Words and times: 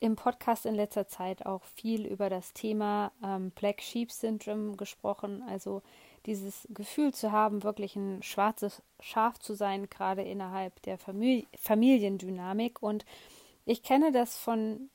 im 0.00 0.16
Podcast 0.16 0.66
in 0.66 0.74
letzter 0.74 1.08
Zeit 1.08 1.46
auch 1.46 1.62
viel 1.74 2.06
über 2.06 2.28
das 2.28 2.52
Thema 2.52 3.12
ähm, 3.22 3.50
Black 3.52 3.80
Sheep 3.80 4.12
Syndrome 4.12 4.76
gesprochen, 4.76 5.42
also 5.48 5.82
dieses 6.26 6.66
Gefühl 6.70 7.14
zu 7.14 7.32
haben, 7.32 7.62
wirklich 7.62 7.96
ein 7.96 8.22
schwarzes 8.22 8.82
Schaf 9.00 9.38
zu 9.38 9.54
sein, 9.54 9.88
gerade 9.88 10.22
innerhalb 10.22 10.82
der 10.82 10.98
Famili 10.98 11.46
Familiendynamik. 11.58 12.82
Und 12.82 13.04
ich 13.64 13.82
kenne 13.82 14.12
das 14.12 14.36
von 14.36 14.90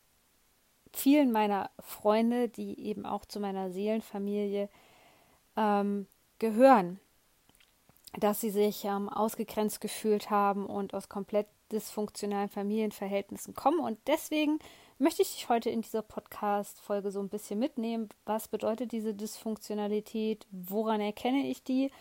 vielen 0.93 1.31
meiner 1.31 1.71
Freunde, 1.79 2.49
die 2.49 2.79
eben 2.79 3.05
auch 3.05 3.25
zu 3.25 3.39
meiner 3.39 3.71
Seelenfamilie 3.71 4.69
ähm, 5.55 6.05
gehören, 6.37 6.99
dass 8.19 8.41
sie 8.41 8.49
sich 8.49 8.83
ähm, 8.83 9.09
ausgegrenzt 9.09 9.79
gefühlt 9.81 10.29
haben 10.29 10.65
und 10.65 10.93
aus 10.93 11.07
komplett 11.09 11.47
dysfunktionalen 11.71 12.49
Familienverhältnissen 12.49 13.53
kommen. 13.53 13.79
Und 13.79 13.97
deswegen 14.07 14.59
möchte 15.01 15.23
ich 15.23 15.33
dich 15.33 15.49
heute 15.49 15.69
in 15.69 15.81
dieser 15.81 16.03
Podcast-Folge 16.03 17.11
so 17.11 17.19
ein 17.19 17.29
bisschen 17.29 17.57
mitnehmen. 17.57 18.09
Was 18.25 18.47
bedeutet 18.47 18.91
diese 18.91 19.15
Dysfunktionalität? 19.15 20.45
Woran 20.51 21.01
erkenne 21.01 21.47
ich 21.47 21.63
die? 21.63 21.91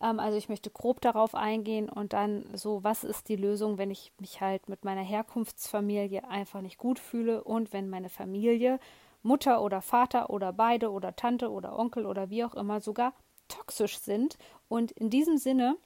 Ähm, 0.00 0.18
also 0.18 0.36
ich 0.36 0.48
möchte 0.48 0.68
grob 0.70 1.00
darauf 1.00 1.36
eingehen 1.36 1.88
und 1.88 2.12
dann 2.12 2.44
so, 2.52 2.82
was 2.82 3.04
ist 3.04 3.28
die 3.28 3.36
Lösung, 3.36 3.78
wenn 3.78 3.92
ich 3.92 4.12
mich 4.18 4.40
halt 4.40 4.68
mit 4.68 4.84
meiner 4.84 5.02
Herkunftsfamilie 5.02 6.26
einfach 6.28 6.60
nicht 6.60 6.78
gut 6.78 6.98
fühle 6.98 7.44
und 7.44 7.72
wenn 7.72 7.88
meine 7.88 8.08
Familie, 8.08 8.80
Mutter 9.22 9.62
oder 9.62 9.80
Vater 9.80 10.30
oder 10.30 10.52
beide 10.52 10.90
oder 10.90 11.14
Tante 11.14 11.50
oder 11.50 11.78
Onkel 11.78 12.04
oder 12.04 12.30
wie 12.30 12.44
auch 12.44 12.54
immer 12.54 12.80
sogar 12.80 13.12
toxisch 13.46 13.98
sind. 13.98 14.38
Und 14.68 14.90
in 14.92 15.08
diesem 15.08 15.36
Sinne 15.36 15.76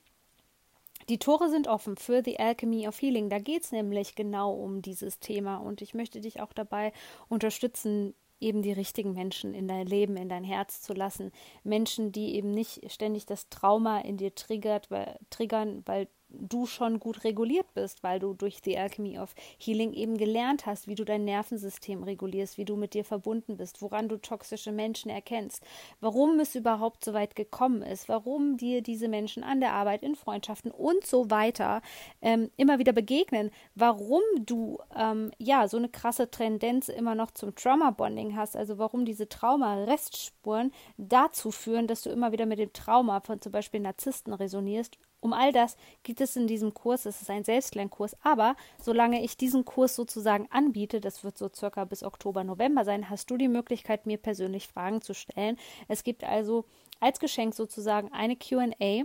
die 1.09 1.19
Tore 1.19 1.51
sind 1.51 1.69
offen 1.69 1.97
für 1.97 2.23
The 2.25 2.39
Alchemy 2.39 2.89
of 2.89 3.01
Healing. 3.01 3.29
Da 3.29 3.39
geht 3.39 3.65
es 3.65 3.73
nämlich 3.73 4.15
genau 4.15 4.53
um 4.53 4.83
dieses 4.83 5.21
Thema 5.21 5.57
und 5.57 5.83
ich 5.83 5.95
möchte 5.95 6.21
dich 6.21 6.41
auch 6.41 6.53
dabei 6.53 6.93
unterstützen, 7.29 8.15
eben 8.41 8.63
die 8.63 8.73
richtigen 8.73 9.13
Menschen 9.13 9.55
in 9.55 9.69
dein 9.69 9.87
Leben, 9.87 10.17
in 10.17 10.29
dein 10.29 10.45
Herz 10.45 10.83
zu 10.83 10.93
lassen. 10.93 11.33
Menschen, 11.63 12.13
die 12.13 12.35
eben 12.35 12.51
nicht 12.51 12.91
ständig 12.93 13.27
das 13.27 13.49
Trauma 13.49 14.01
in 14.01 14.17
dir 14.17 14.35
triggert, 14.35 14.91
weil, 14.91 15.19
triggern, 15.31 15.83
weil 15.87 16.09
du 16.41 16.67
schon 16.67 17.01
gut 17.01 17.25
reguliert 17.25 17.73
bist, 17.75 18.03
weil 18.03 18.19
du 18.19 18.35
durch 18.35 18.61
die 18.63 18.79
Alchemy 18.79 19.19
of 19.19 19.35
Healing 19.59 19.93
eben 19.93 20.17
gelernt 20.17 20.67
hast, 20.67 20.89
wie 20.89 20.95
du 20.95 21.05
dein 21.05 21.25
Nervensystem 21.25 22.03
regulierst, 22.03 22.59
wie 22.59 22.65
du 22.65 22.77
mit 22.77 22.95
dir 22.95 23.05
verbunden 23.05 23.57
bist, 23.57 23.83
woran 23.83 24.09
du 24.09 24.17
toxische 24.17 24.73
Menschen 24.73 25.11
erkennst, 25.11 25.63
warum 26.01 26.39
es 26.41 26.55
überhaupt 26.55 27.05
so 27.05 27.13
weit 27.13 27.37
gekommen 27.37 27.83
ist, 27.83 28.09
warum 28.09 28.57
dir 28.57 28.83
diese 28.83 29.09
Menschen 29.09 29.43
an 29.45 29.61
der 29.61 29.73
Arbeit, 29.73 30.03
in 30.03 30.17
Freundschaften 30.17 30.71
und 30.71 31.07
so 31.07 31.31
weiter 31.31 31.83
ähm, 32.23 32.51
immer 32.57 32.79
wieder 32.79 32.93
begegnen, 32.93 33.51
warum 33.75 34.23
du 34.39 34.79
ähm, 34.97 35.31
ja 35.39 35.69
so 35.69 35.77
eine 35.77 35.89
krasse 35.89 36.31
Tendenz 36.31 36.89
immer 36.89 37.15
noch 37.15 37.31
zum 37.31 37.55
Trauma-Bonding 37.55 38.37
hast, 38.37 38.57
also 38.57 38.79
warum 38.79 39.05
diese 39.05 39.29
Trauma-Restspuren 39.29 40.73
dazu 40.97 41.51
führen, 41.51 41.87
dass 41.87 42.03
du 42.03 42.11
immer 42.11 42.33
wieder 42.33 42.47
mit 42.47 42.59
dem 42.59 42.73
Trauma 42.73 43.21
von 43.21 43.41
zum 43.41 43.53
Beispiel 43.53 43.81
Narzissten 43.81 44.33
resonierst 44.33 44.99
um 45.25 45.33
all 45.33 45.53
das 45.53 45.77
geht 46.03 46.21
es 46.21 46.37
in 46.37 46.47
diesem 46.47 46.75
Kurs. 46.75 47.07
Es 47.07 47.23
ist 47.23 47.31
ein 47.31 47.45
Selbstlernkurs. 47.45 48.15
Aber 48.23 48.57
solange 48.79 49.25
ich 49.25 49.39
diesen 49.39 49.65
Kurs 49.65 49.97
sozusagen 49.97 50.47
anbiete, 50.51 51.01
das 51.01 51.25
wird 51.25 51.39
so 51.39 51.49
circa 51.53 51.85
bis 51.85 52.03
Oktober, 52.03 52.45
November 52.45 52.85
sein, 52.85 53.09
hast 53.09 53.31
du 53.31 53.39
die 53.39 53.49
Möglichkeit, 53.49 54.05
mir 54.05 54.19
persönlich 54.19 54.69
Fragen 54.69 55.01
zu 55.01 55.15
stellen. 55.15 55.59
Es 55.89 56.05
gibt 56.05 56.25
also 56.25 56.67
als 57.01 57.21
Geschenk 57.21 57.55
sozusagen 57.55 58.13
eine 58.13 58.37
QA 58.37 59.05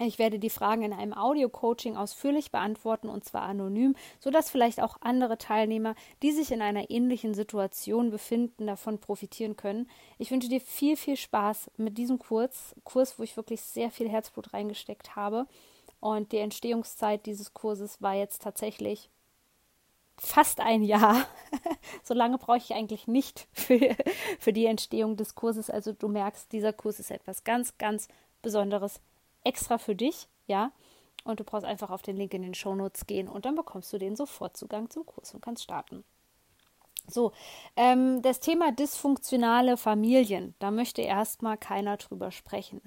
ich 0.00 0.18
werde 0.18 0.38
die 0.38 0.50
Fragen 0.50 0.82
in 0.82 0.92
einem 0.92 1.12
Audio-Coaching 1.12 1.96
ausführlich 1.96 2.50
beantworten 2.50 3.08
und 3.08 3.24
zwar 3.24 3.42
anonym, 3.42 3.96
sodass 4.20 4.50
vielleicht 4.50 4.80
auch 4.80 4.96
andere 5.00 5.38
Teilnehmer, 5.38 5.94
die 6.22 6.32
sich 6.32 6.52
in 6.52 6.62
einer 6.62 6.90
ähnlichen 6.90 7.34
Situation 7.34 8.10
befinden, 8.10 8.66
davon 8.66 8.98
profitieren 8.98 9.56
können. 9.56 9.88
Ich 10.18 10.30
wünsche 10.30 10.48
dir 10.48 10.60
viel, 10.60 10.96
viel 10.96 11.16
Spaß 11.16 11.70
mit 11.76 11.98
diesem 11.98 12.18
Kurs, 12.18 12.74
Kurs, 12.84 13.18
wo 13.18 13.22
ich 13.22 13.36
wirklich 13.36 13.60
sehr 13.60 13.90
viel 13.90 14.08
Herzblut 14.08 14.52
reingesteckt 14.52 15.16
habe. 15.16 15.46
Und 16.00 16.32
die 16.32 16.38
Entstehungszeit 16.38 17.26
dieses 17.26 17.54
Kurses 17.54 18.00
war 18.00 18.14
jetzt 18.14 18.42
tatsächlich 18.42 19.10
fast 20.16 20.60
ein 20.60 20.82
Jahr. 20.82 21.26
so 22.02 22.14
lange 22.14 22.38
brauche 22.38 22.58
ich 22.58 22.74
eigentlich 22.74 23.06
nicht 23.06 23.48
für, 23.52 23.96
für 24.38 24.52
die 24.52 24.66
Entstehung 24.66 25.16
des 25.16 25.34
Kurses. 25.34 25.70
Also 25.70 25.92
du 25.92 26.08
merkst, 26.08 26.52
dieser 26.52 26.72
Kurs 26.72 27.00
ist 27.00 27.10
etwas 27.10 27.44
ganz, 27.44 27.78
ganz 27.78 28.08
Besonderes 28.42 29.00
extra 29.48 29.78
für 29.78 29.94
dich, 29.94 30.28
ja. 30.46 30.72
Und 31.24 31.40
du 31.40 31.44
brauchst 31.44 31.66
einfach 31.66 31.90
auf 31.90 32.02
den 32.02 32.16
Link 32.16 32.32
in 32.32 32.42
den 32.42 32.54
Shownotes 32.54 33.06
gehen 33.06 33.28
und 33.28 33.44
dann 33.44 33.56
bekommst 33.56 33.92
du 33.92 33.98
den 33.98 34.16
Sofortzugang 34.16 34.88
zum 34.90 35.04
Kurs 35.04 35.34
und 35.34 35.42
kannst 35.42 35.64
starten. 35.64 36.04
So, 37.06 37.32
ähm, 37.76 38.22
das 38.22 38.40
Thema 38.40 38.70
dysfunktionale 38.72 39.76
Familien, 39.76 40.54
da 40.58 40.70
möchte 40.70 41.02
erstmal 41.02 41.56
keiner 41.56 41.96
drüber 41.96 42.30
sprechen. 42.30 42.82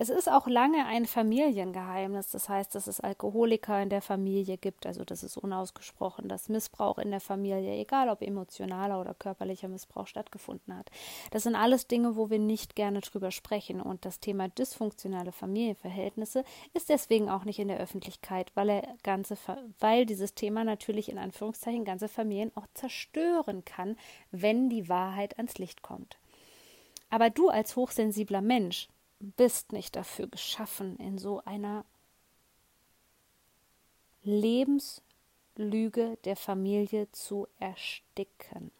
Es 0.00 0.08
ist 0.08 0.32
auch 0.32 0.46
lange 0.46 0.86
ein 0.86 1.04
Familiengeheimnis, 1.04 2.30
das 2.30 2.48
heißt, 2.48 2.74
dass 2.74 2.86
es 2.86 3.00
Alkoholiker 3.00 3.82
in 3.82 3.90
der 3.90 4.00
Familie 4.00 4.56
gibt, 4.56 4.86
also 4.86 5.04
das 5.04 5.22
ist 5.22 5.36
unausgesprochen, 5.36 6.26
dass 6.26 6.48
Missbrauch 6.48 6.96
in 6.96 7.10
der 7.10 7.20
Familie, 7.20 7.74
egal 7.74 8.08
ob 8.08 8.22
emotionaler 8.22 8.98
oder 8.98 9.12
körperlicher 9.12 9.68
Missbrauch 9.68 10.06
stattgefunden 10.06 10.74
hat. 10.74 10.90
Das 11.32 11.42
sind 11.42 11.54
alles 11.54 11.86
Dinge, 11.86 12.16
wo 12.16 12.30
wir 12.30 12.38
nicht 12.38 12.76
gerne 12.76 13.02
drüber 13.02 13.30
sprechen 13.30 13.82
und 13.82 14.06
das 14.06 14.20
Thema 14.20 14.48
dysfunktionale 14.48 15.32
Familienverhältnisse 15.32 16.44
ist 16.72 16.88
deswegen 16.88 17.28
auch 17.28 17.44
nicht 17.44 17.58
in 17.58 17.68
der 17.68 17.78
Öffentlichkeit, 17.78 18.52
weil 18.54 18.70
er 18.70 18.96
ganze, 19.02 19.36
weil 19.80 20.06
dieses 20.06 20.32
Thema 20.32 20.64
natürlich 20.64 21.10
in 21.10 21.18
Anführungszeichen 21.18 21.84
ganze 21.84 22.08
Familien 22.08 22.52
auch 22.54 22.68
zerstören 22.72 23.66
kann, 23.66 23.98
wenn 24.30 24.70
die 24.70 24.88
Wahrheit 24.88 25.36
ans 25.36 25.58
Licht 25.58 25.82
kommt. 25.82 26.16
Aber 27.10 27.28
du 27.28 27.50
als 27.50 27.76
hochsensibler 27.76 28.40
Mensch 28.40 28.88
bist 29.20 29.72
nicht 29.72 29.96
dafür 29.96 30.26
geschaffen, 30.26 30.96
in 30.96 31.18
so 31.18 31.42
einer 31.44 31.84
Lebenslüge 34.22 36.18
der 36.24 36.36
Familie 36.36 37.10
zu 37.12 37.46
ersticken. 37.58 38.72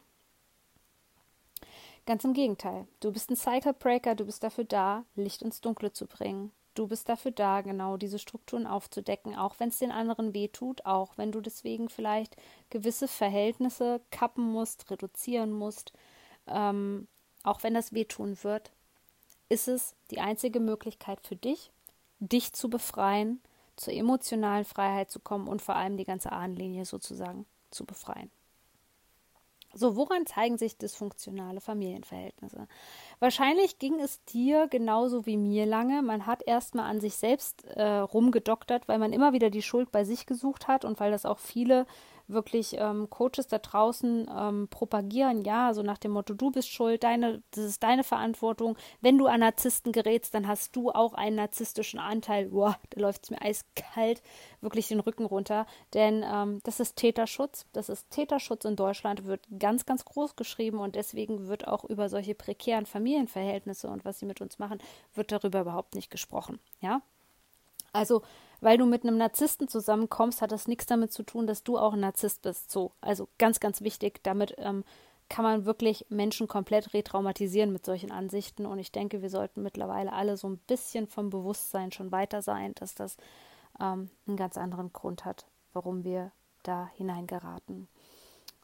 Ganz 2.06 2.24
im 2.24 2.32
Gegenteil, 2.32 2.88
du 3.00 3.12
bist 3.12 3.30
ein 3.30 3.36
Cycle 3.36 3.74
Breaker, 3.74 4.14
du 4.14 4.24
bist 4.24 4.42
dafür 4.42 4.64
da, 4.64 5.04
Licht 5.14 5.42
ins 5.42 5.60
Dunkle 5.60 5.92
zu 5.92 6.06
bringen. 6.06 6.50
Du 6.74 6.86
bist 6.86 7.08
dafür 7.08 7.32
da, 7.32 7.60
genau 7.60 7.96
diese 7.96 8.18
Strukturen 8.18 8.66
aufzudecken, 8.66 9.36
auch 9.36 9.56
wenn 9.58 9.68
es 9.68 9.80
den 9.80 9.90
anderen 9.90 10.34
weh 10.34 10.48
tut, 10.48 10.86
auch 10.86 11.18
wenn 11.18 11.32
du 11.32 11.40
deswegen 11.40 11.88
vielleicht 11.88 12.36
gewisse 12.70 13.08
Verhältnisse 13.08 14.00
kappen 14.10 14.44
musst, 14.44 14.90
reduzieren 14.90 15.52
musst, 15.52 15.92
ähm, 16.46 17.08
auch 17.42 17.62
wenn 17.62 17.74
das 17.74 17.92
wehtun 17.92 18.42
wird 18.42 18.70
ist 19.50 19.68
es 19.68 19.94
die 20.10 20.20
einzige 20.20 20.60
Möglichkeit 20.60 21.20
für 21.26 21.36
dich, 21.36 21.70
dich 22.20 22.54
zu 22.54 22.70
befreien, 22.70 23.42
zur 23.76 23.92
emotionalen 23.92 24.64
Freiheit 24.64 25.10
zu 25.10 25.20
kommen 25.20 25.48
und 25.48 25.60
vor 25.60 25.76
allem 25.76 25.96
die 25.96 26.04
ganze 26.04 26.32
Ahnenlinie 26.32 26.86
sozusagen 26.86 27.44
zu 27.70 27.84
befreien. 27.84 28.30
So, 29.72 29.94
woran 29.94 30.26
zeigen 30.26 30.58
sich 30.58 30.76
dysfunktionale 30.78 31.60
Familienverhältnisse? 31.60 32.66
Wahrscheinlich 33.20 33.78
ging 33.78 34.00
es 34.00 34.22
dir 34.24 34.66
genauso 34.66 35.26
wie 35.26 35.36
mir 35.36 35.64
lange. 35.64 36.02
Man 36.02 36.26
hat 36.26 36.42
erstmal 36.44 36.90
an 36.90 37.00
sich 37.00 37.14
selbst 37.14 37.64
äh, 37.66 37.98
rumgedoktert, 37.98 38.88
weil 38.88 38.98
man 38.98 39.12
immer 39.12 39.32
wieder 39.32 39.48
die 39.48 39.62
Schuld 39.62 39.92
bei 39.92 40.02
sich 40.02 40.26
gesucht 40.26 40.66
hat 40.66 40.84
und 40.84 40.98
weil 40.98 41.12
das 41.12 41.24
auch 41.24 41.38
viele 41.38 41.86
wirklich 42.32 42.76
ähm, 42.78 43.08
Coaches 43.10 43.48
da 43.48 43.58
draußen 43.58 44.30
ähm, 44.36 44.68
propagieren, 44.68 45.42
ja, 45.44 45.74
so 45.74 45.82
nach 45.82 45.98
dem 45.98 46.12
Motto, 46.12 46.34
du 46.34 46.50
bist 46.50 46.70
schuld, 46.70 47.02
deine, 47.02 47.42
das 47.52 47.64
ist 47.64 47.82
deine 47.82 48.04
Verantwortung. 48.04 48.76
Wenn 49.00 49.18
du 49.18 49.26
an 49.26 49.40
Narzissten 49.40 49.92
gerätst, 49.92 50.34
dann 50.34 50.46
hast 50.48 50.74
du 50.76 50.90
auch 50.90 51.14
einen 51.14 51.36
narzisstischen 51.36 52.00
Anteil. 52.00 52.46
Boah, 52.46 52.76
da 52.90 53.00
läuft 53.00 53.24
es 53.24 53.30
mir 53.30 53.42
eiskalt 53.42 54.22
wirklich 54.60 54.88
den 54.88 55.00
Rücken 55.00 55.24
runter. 55.24 55.66
Denn 55.94 56.24
ähm, 56.26 56.60
das 56.64 56.80
ist 56.80 56.96
Täterschutz. 56.96 57.66
Das 57.72 57.88
ist 57.88 58.10
Täterschutz 58.10 58.64
in 58.64 58.76
Deutschland, 58.76 59.24
wird 59.24 59.46
ganz, 59.58 59.86
ganz 59.86 60.04
groß 60.04 60.36
geschrieben 60.36 60.78
und 60.78 60.94
deswegen 60.94 61.48
wird 61.48 61.66
auch 61.66 61.84
über 61.84 62.08
solche 62.08 62.34
prekären 62.34 62.86
Familienverhältnisse 62.86 63.88
und 63.88 64.04
was 64.04 64.18
sie 64.18 64.26
mit 64.26 64.40
uns 64.40 64.58
machen, 64.58 64.78
wird 65.14 65.32
darüber 65.32 65.62
überhaupt 65.62 65.94
nicht 65.94 66.10
gesprochen. 66.10 66.58
Ja. 66.80 67.00
Also 67.92 68.22
weil 68.60 68.78
du 68.78 68.86
mit 68.86 69.04
einem 69.04 69.16
Narzissten 69.16 69.68
zusammenkommst, 69.68 70.42
hat 70.42 70.52
das 70.52 70.68
nichts 70.68 70.86
damit 70.86 71.12
zu 71.12 71.22
tun, 71.22 71.46
dass 71.46 71.62
du 71.62 71.78
auch 71.78 71.94
ein 71.94 72.00
Narzisst 72.00 72.42
bist. 72.42 72.70
So, 72.70 72.92
also 73.00 73.28
ganz, 73.38 73.60
ganz 73.60 73.80
wichtig. 73.80 74.22
Damit 74.22 74.54
ähm, 74.58 74.84
kann 75.28 75.44
man 75.44 75.64
wirklich 75.64 76.06
Menschen 76.08 76.48
komplett 76.48 76.92
retraumatisieren 76.92 77.72
mit 77.72 77.86
solchen 77.86 78.10
Ansichten. 78.10 78.66
Und 78.66 78.78
ich 78.78 78.92
denke, 78.92 79.22
wir 79.22 79.30
sollten 79.30 79.62
mittlerweile 79.62 80.12
alle 80.12 80.36
so 80.36 80.48
ein 80.48 80.58
bisschen 80.58 81.06
vom 81.06 81.30
Bewusstsein 81.30 81.92
schon 81.92 82.12
weiter 82.12 82.42
sein, 82.42 82.74
dass 82.74 82.94
das 82.94 83.16
ähm, 83.80 84.10
einen 84.26 84.36
ganz 84.36 84.58
anderen 84.58 84.92
Grund 84.92 85.24
hat, 85.24 85.46
warum 85.72 86.04
wir 86.04 86.32
da 86.62 86.90
hineingeraten. 86.96 87.88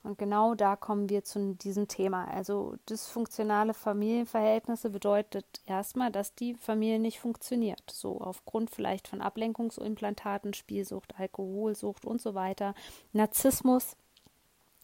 Und 0.07 0.19
genau 0.19 0.55
da 0.55 0.77
kommen 0.77 1.09
wir 1.09 1.25
zu 1.25 1.57
diesem 1.57 1.89
Thema. 1.89 2.29
Also 2.29 2.77
dysfunktionale 2.89 3.75
Familienverhältnisse 3.75 4.89
bedeutet 4.89 5.45
erstmal, 5.67 6.13
dass 6.13 6.35
die 6.37 6.55
Familie 6.55 7.01
nicht 7.01 7.19
funktioniert. 7.19 7.83
So 7.91 8.21
aufgrund 8.21 8.71
vielleicht 8.71 9.09
von 9.09 9.21
Ablenkungsimplantaten, 9.21 10.55
Spielsucht, 10.55 11.19
Alkoholsucht 11.19 12.07
und 12.07 12.21
so 12.23 12.37
weiter, 12.37 12.75
Narzissmus. 13.13 13.97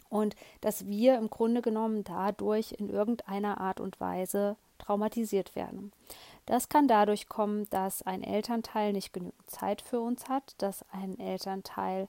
Und 0.09 0.35
dass 0.61 0.89
wir 0.89 1.17
im 1.19 1.31
Grunde 1.31 1.63
genommen 1.63 2.03
dadurch 2.03 2.73
in 2.73 2.91
irgendeiner 2.91 3.61
Art 3.61 3.79
und 3.79 4.01
Weise 4.01 4.57
traumatisiert 4.79 5.55
werden. 5.55 5.93
Das 6.47 6.69
kann 6.69 6.89
dadurch 6.89 7.29
kommen, 7.29 7.71
dass 7.71 8.03
ein 8.03 8.25
Elternteil 8.25 8.93
nicht 8.93 9.13
genügend 9.13 9.49
Zeit 9.49 9.83
für 9.83 10.01
uns 10.01 10.29
hat, 10.29 10.57
dass 10.59 10.85
ein 10.91 11.17
Elternteil 11.21 12.09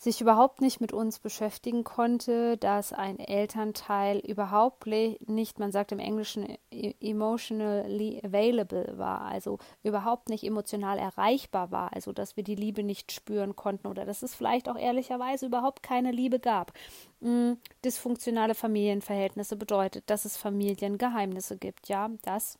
sich 0.00 0.20
überhaupt 0.20 0.60
nicht 0.60 0.80
mit 0.80 0.92
uns 0.92 1.18
beschäftigen 1.18 1.82
konnte, 1.82 2.56
dass 2.56 2.92
ein 2.92 3.18
Elternteil 3.18 4.18
überhaupt 4.20 4.86
nicht, 4.86 5.58
man 5.58 5.72
sagt 5.72 5.90
im 5.90 5.98
Englischen, 5.98 6.56
e-, 6.70 6.94
emotionally 7.00 8.22
available 8.24 8.96
war, 8.96 9.22
also 9.22 9.58
überhaupt 9.82 10.28
nicht 10.28 10.44
emotional 10.44 10.98
erreichbar 10.98 11.72
war, 11.72 11.92
also 11.92 12.12
dass 12.12 12.36
wir 12.36 12.44
die 12.44 12.54
Liebe 12.54 12.84
nicht 12.84 13.10
spüren 13.10 13.56
konnten 13.56 13.88
oder 13.88 14.04
dass 14.04 14.22
es 14.22 14.36
vielleicht 14.36 14.68
auch 14.68 14.78
ehrlicherweise 14.78 15.46
überhaupt 15.46 15.82
keine 15.82 16.12
Liebe 16.12 16.38
gab. 16.38 16.72
Mm, 17.18 17.54
dysfunktionale 17.84 18.54
Familienverhältnisse 18.54 19.56
bedeutet, 19.56 20.08
dass 20.08 20.24
es 20.24 20.36
Familiengeheimnisse 20.36 21.56
gibt, 21.56 21.88
ja, 21.88 22.08
dass 22.22 22.56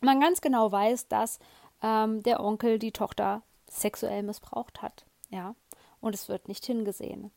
man 0.00 0.20
ganz 0.20 0.40
genau 0.40 0.72
weiß, 0.72 1.06
dass 1.06 1.38
ähm, 1.80 2.24
der 2.24 2.40
Onkel 2.40 2.80
die 2.80 2.92
Tochter 2.92 3.42
sexuell 3.70 4.24
missbraucht 4.24 4.82
hat, 4.82 5.06
ja 5.30 5.54
und 6.00 6.14
es 6.14 6.28
wird 6.28 6.48
nicht 6.48 6.64
hingesehen. 6.64 7.30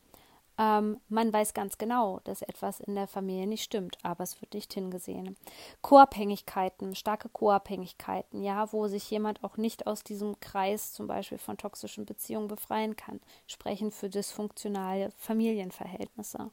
Ähm, 0.60 1.00
man 1.08 1.32
weiß 1.32 1.54
ganz 1.54 1.78
genau, 1.78 2.20
dass 2.26 2.42
etwas 2.42 2.82
in 2.82 2.96
der 2.96 3.08
Familie 3.08 3.48
nicht 3.48 3.64
stimmt, 3.64 3.98
aber 4.04 4.24
es 4.26 4.42
wird 4.42 4.54
nicht 4.54 4.74
hingesehen. 4.74 5.38
Co-Abhängigkeiten, 5.82 6.96
starke 6.96 7.30
Co-Abhängigkeiten, 7.30 8.44
ja, 8.44 8.72
wo 8.74 8.88
sich 8.88 9.10
jemand 9.10 9.42
auch 9.46 9.56
nicht 9.56 9.88
aus 9.88 10.04
diesem 10.04 10.38
Kreis 10.42 10.92
zum 10.92 11.08
Beispiel 11.08 11.38
von 11.38 11.58
toxischen 11.58 12.06
Beziehungen 12.06 12.50
befreien 12.50 12.98
kann, 12.98 13.22
sprechen 13.48 13.92
für 13.92 14.10
dysfunktionale 14.10 15.12
Familienverhältnisse. 15.18 16.52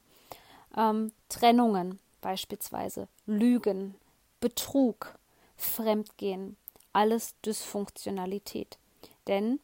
Ähm, 0.77 1.11
Trennungen 1.27 1.99
beispielsweise, 2.21 3.09
Lügen, 3.25 3.95
Betrug, 4.39 5.19
Fremdgehen, 5.57 6.55
alles 6.93 7.35
Dysfunktionalität. 7.41 8.77
Denn 9.27 9.59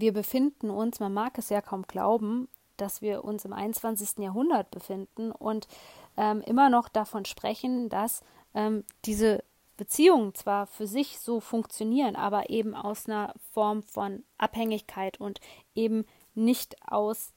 wir 0.00 0.12
befinden 0.12 0.70
uns, 0.70 1.00
man 1.00 1.12
mag 1.12 1.38
es 1.38 1.48
ja 1.48 1.60
kaum 1.60 1.82
glauben, 1.86 2.48
dass 2.76 3.02
wir 3.02 3.24
uns 3.24 3.44
im 3.44 3.52
21. 3.52 4.18
Jahrhundert 4.18 4.70
befinden 4.70 5.32
und 5.32 5.68
ähm, 6.16 6.42
immer 6.42 6.70
noch 6.70 6.88
davon 6.88 7.24
sprechen, 7.24 7.88
dass 7.88 8.22
ähm, 8.54 8.84
diese 9.04 9.42
Beziehungen 9.76 10.34
zwar 10.34 10.66
für 10.66 10.86
sich 10.86 11.20
so 11.20 11.40
funktionieren, 11.40 12.16
aber 12.16 12.50
eben 12.50 12.74
aus 12.74 13.08
einer 13.08 13.34
Form 13.52 13.82
von 13.82 14.24
Abhängigkeit 14.36 15.20
und 15.20 15.40
eben 15.74 16.04
nicht 16.34 16.76
aus, 16.90 17.32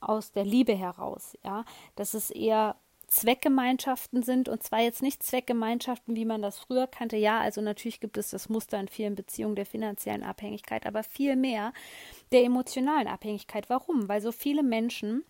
aus 0.00 0.32
der 0.32 0.44
Liebe 0.44 0.74
heraus, 0.74 1.36
ja, 1.44 1.64
dass 1.94 2.14
es 2.14 2.30
eher 2.30 2.76
Zweckgemeinschaften 3.12 4.22
sind 4.22 4.48
und 4.48 4.62
zwar 4.62 4.80
jetzt 4.80 5.02
nicht 5.02 5.22
Zweckgemeinschaften, 5.22 6.16
wie 6.16 6.24
man 6.24 6.40
das 6.40 6.58
früher 6.58 6.86
kannte. 6.86 7.18
Ja, 7.18 7.40
also 7.40 7.60
natürlich 7.60 8.00
gibt 8.00 8.16
es 8.16 8.30
das 8.30 8.48
Muster 8.48 8.80
in 8.80 8.88
vielen 8.88 9.14
Beziehungen 9.14 9.54
der 9.54 9.66
finanziellen 9.66 10.22
Abhängigkeit, 10.22 10.86
aber 10.86 11.02
viel 11.02 11.36
mehr 11.36 11.74
der 12.32 12.42
emotionalen 12.42 13.06
Abhängigkeit. 13.06 13.68
Warum? 13.68 14.08
Weil 14.08 14.22
so 14.22 14.32
viele 14.32 14.62
Menschen 14.62 15.24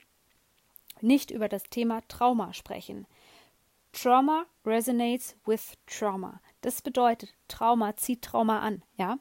nicht 1.00 1.32
über 1.32 1.48
das 1.48 1.64
Thema 1.64 2.02
Trauma 2.06 2.52
sprechen. 2.52 3.04
Trauma 3.92 4.46
resonates 4.64 5.36
with 5.44 5.76
Trauma. 5.86 6.40
Das 6.62 6.80
bedeutet, 6.80 7.34
Trauma 7.48 7.96
zieht 7.96 8.22
Trauma 8.22 8.60
an, 8.60 8.82
ja. 8.96 9.18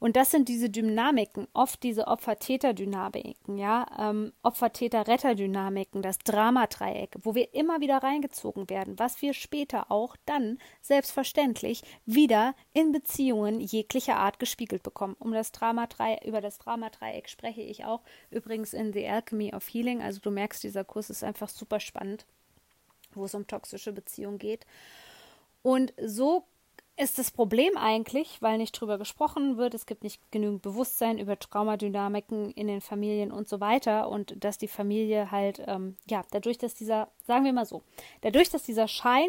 Und 0.00 0.16
das 0.16 0.30
sind 0.30 0.48
diese 0.48 0.70
Dynamiken, 0.70 1.46
oft 1.52 1.82
diese 1.82 2.06
Opfer-Täter-Dynamiken, 2.06 3.58
ja, 3.58 3.86
ähm, 3.98 4.32
Opfer-Täter-Retter-Dynamiken, 4.42 6.02
das 6.02 6.18
Dramadreieck, 6.18 7.16
wo 7.22 7.34
wir 7.34 7.52
immer 7.54 7.80
wieder 7.80 7.98
reingezogen 7.98 8.70
werden, 8.70 8.98
was 8.98 9.20
wir 9.20 9.34
später 9.34 9.90
auch 9.90 10.16
dann 10.24 10.58
selbstverständlich 10.80 11.82
wieder 12.06 12.54
in 12.72 12.92
Beziehungen 12.92 13.60
jeglicher 13.60 14.16
Art 14.16 14.38
gespiegelt 14.38 14.82
bekommen. 14.82 15.16
Um 15.18 15.32
das 15.32 15.52
Dramadreieck, 15.52 16.24
über 16.24 16.40
das 16.40 16.58
Dramadreieck 16.58 17.28
spreche 17.28 17.62
ich 17.62 17.84
auch 17.84 18.02
übrigens 18.30 18.72
in 18.72 18.92
The 18.92 19.06
Alchemy 19.06 19.54
of 19.54 19.68
Healing. 19.68 20.02
Also 20.02 20.20
du 20.20 20.30
merkst, 20.30 20.62
dieser 20.62 20.84
Kurs 20.84 21.10
ist 21.10 21.22
einfach 21.22 21.50
super 21.50 21.80
spannend, 21.80 22.26
wo 23.18 23.24
es 23.24 23.34
um 23.34 23.46
toxische 23.46 23.92
Beziehungen 23.92 24.38
geht. 24.38 24.66
Und 25.62 25.92
so 26.02 26.44
ist 26.96 27.18
das 27.18 27.30
Problem 27.30 27.76
eigentlich, 27.76 28.42
weil 28.42 28.58
nicht 28.58 28.72
drüber 28.72 28.98
gesprochen 28.98 29.56
wird, 29.56 29.74
es 29.74 29.86
gibt 29.86 30.02
nicht 30.02 30.20
genügend 30.32 30.62
Bewusstsein 30.62 31.18
über 31.18 31.38
Traumadynamiken 31.38 32.50
in 32.52 32.66
den 32.66 32.80
Familien 32.80 33.30
und 33.30 33.48
so 33.48 33.60
weiter 33.60 34.08
und 34.08 34.34
dass 34.42 34.58
die 34.58 34.68
Familie 34.68 35.30
halt, 35.30 35.62
ähm, 35.66 35.96
ja, 36.08 36.22
dadurch, 36.32 36.58
dass 36.58 36.74
dieser, 36.74 37.08
sagen 37.24 37.44
wir 37.44 37.52
mal 37.52 37.66
so, 37.66 37.82
dadurch, 38.22 38.50
dass 38.50 38.64
dieser 38.64 38.88
Schein 38.88 39.28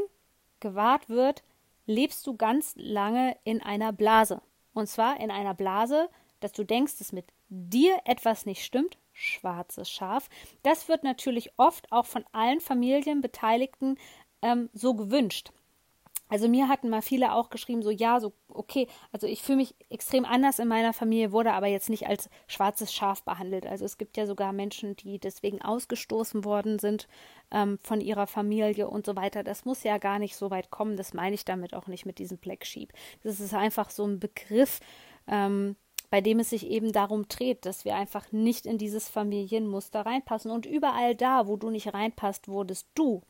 gewahrt 0.59 1.09
wird, 1.09 1.43
lebst 1.85 2.25
du 2.25 2.35
ganz 2.35 2.73
lange 2.75 3.37
in 3.43 3.61
einer 3.61 3.93
Blase. 3.93 4.41
Und 4.73 4.87
zwar 4.87 5.19
in 5.19 5.29
einer 5.29 5.53
Blase, 5.53 6.09
dass 6.39 6.51
du 6.51 6.63
denkst, 6.63 6.97
dass 6.97 7.11
mit 7.11 7.25
dir 7.49 7.99
etwas 8.05 8.45
nicht 8.45 8.63
stimmt, 8.63 8.97
schwarzes 9.19 9.89
Schaf. 9.89 10.29
Das 10.63 10.87
wird 10.87 11.03
natürlich 11.03 11.51
oft 11.57 11.91
auch 11.91 12.05
von 12.05 12.25
allen 12.31 12.61
Familienbeteiligten 12.61 13.97
ähm, 14.41 14.69
so 14.73 14.93
gewünscht. 14.93 15.51
Also 16.31 16.47
mir 16.47 16.67
hatten 16.67 16.89
mal 16.89 17.01
viele 17.01 17.33
auch 17.33 17.49
geschrieben, 17.49 17.81
so 17.81 17.89
ja, 17.89 18.19
so 18.19 18.33
okay, 18.49 18.87
also 19.11 19.25
ich 19.25 19.41
fühle 19.41 19.57
mich 19.57 19.75
extrem 19.89 20.25
anders 20.25 20.59
in 20.59 20.67
meiner 20.67 20.93
Familie, 20.93 21.31
wurde 21.31 21.53
aber 21.53 21.65
jetzt 21.65 21.89
nicht 21.89 22.05
als 22.05 22.29
schwarzes 22.45 22.93
Schaf 22.93 23.23
behandelt. 23.23 23.65
Also 23.65 23.83
es 23.83 23.97
gibt 23.97 24.15
ja 24.15 24.27
sogar 24.27 24.53
Menschen, 24.53 24.95
die 24.95 25.17
deswegen 25.17 25.59
ausgestoßen 25.63 26.45
worden 26.45 26.77
sind 26.77 27.07
ähm, 27.49 27.79
von 27.81 27.99
ihrer 27.99 28.27
Familie 28.27 28.87
und 28.89 29.07
so 29.07 29.15
weiter. 29.15 29.43
Das 29.43 29.65
muss 29.65 29.83
ja 29.83 29.97
gar 29.97 30.19
nicht 30.19 30.35
so 30.35 30.51
weit 30.51 30.69
kommen. 30.69 30.97
Das 30.97 31.15
meine 31.15 31.33
ich 31.33 31.45
damit 31.45 31.73
auch 31.73 31.87
nicht 31.87 32.05
mit 32.05 32.19
diesem 32.19 32.37
Black 32.37 32.63
Sheep. 32.63 32.93
Das 33.23 33.39
ist 33.39 33.55
einfach 33.55 33.89
so 33.89 34.05
ein 34.05 34.19
Begriff, 34.19 34.81
ähm, 35.27 35.77
bei 36.09 36.21
dem 36.21 36.39
es 36.39 36.49
sich 36.49 36.67
eben 36.67 36.91
darum 36.91 37.27
dreht, 37.27 37.65
dass 37.65 37.85
wir 37.85 37.95
einfach 37.95 38.31
nicht 38.31 38.65
in 38.65 38.77
dieses 38.77 39.09
Familienmuster 39.09 40.05
reinpassen. 40.05 40.51
Und 40.51 40.65
überall 40.65 41.15
da, 41.15 41.47
wo 41.47 41.57
du 41.57 41.69
nicht 41.69 41.93
reinpasst, 41.93 42.47
wurdest 42.47 42.87
du 42.95 43.21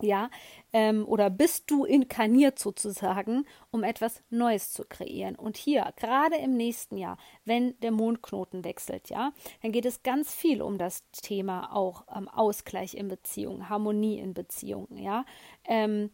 ja, 0.00 0.30
ähm, 0.72 1.04
oder 1.06 1.30
bist 1.30 1.70
du 1.70 1.84
inkarniert 1.84 2.58
sozusagen, 2.58 3.44
um 3.70 3.82
etwas 3.82 4.22
Neues 4.30 4.72
zu 4.72 4.84
kreieren. 4.84 5.34
Und 5.34 5.56
hier, 5.56 5.92
gerade 5.96 6.36
im 6.36 6.56
nächsten 6.56 6.96
Jahr, 6.96 7.18
wenn 7.44 7.78
der 7.80 7.90
Mondknoten 7.90 8.64
wechselt, 8.64 9.10
ja, 9.10 9.32
dann 9.62 9.72
geht 9.72 9.86
es 9.86 10.02
ganz 10.02 10.34
viel 10.34 10.62
um 10.62 10.78
das 10.78 11.02
Thema 11.10 11.74
auch 11.74 12.04
ähm, 12.14 12.28
Ausgleich 12.28 12.94
in 12.94 13.08
Beziehungen, 13.08 13.68
Harmonie 13.68 14.18
in 14.18 14.34
Beziehungen, 14.34 14.98
ja, 14.98 15.24
ähm, 15.64 16.10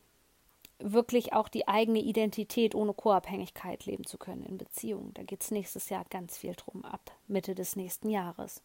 wirklich 0.79 1.33
auch 1.33 1.49
die 1.49 1.69
eigene 1.69 2.01
Identität 2.01 2.75
ohne 2.75 2.95
Co-Abhängigkeit 2.95 3.87
leben 3.87 4.05
zu 4.05 4.19
können 4.19 4.43
in 4.43 4.59
Beziehungen. 4.59 5.15
Da 5.15 5.23
geht 5.23 5.43
es 5.43 5.51
nächstes 5.51 5.89
Jahr 5.89 6.05
ganz 6.11 6.37
viel 6.37 6.55
drum 6.55 6.85
ab, 6.85 7.13
Mitte 7.27 7.55
des 7.55 7.77
nächsten 7.77 8.11
Jahres. 8.11 8.63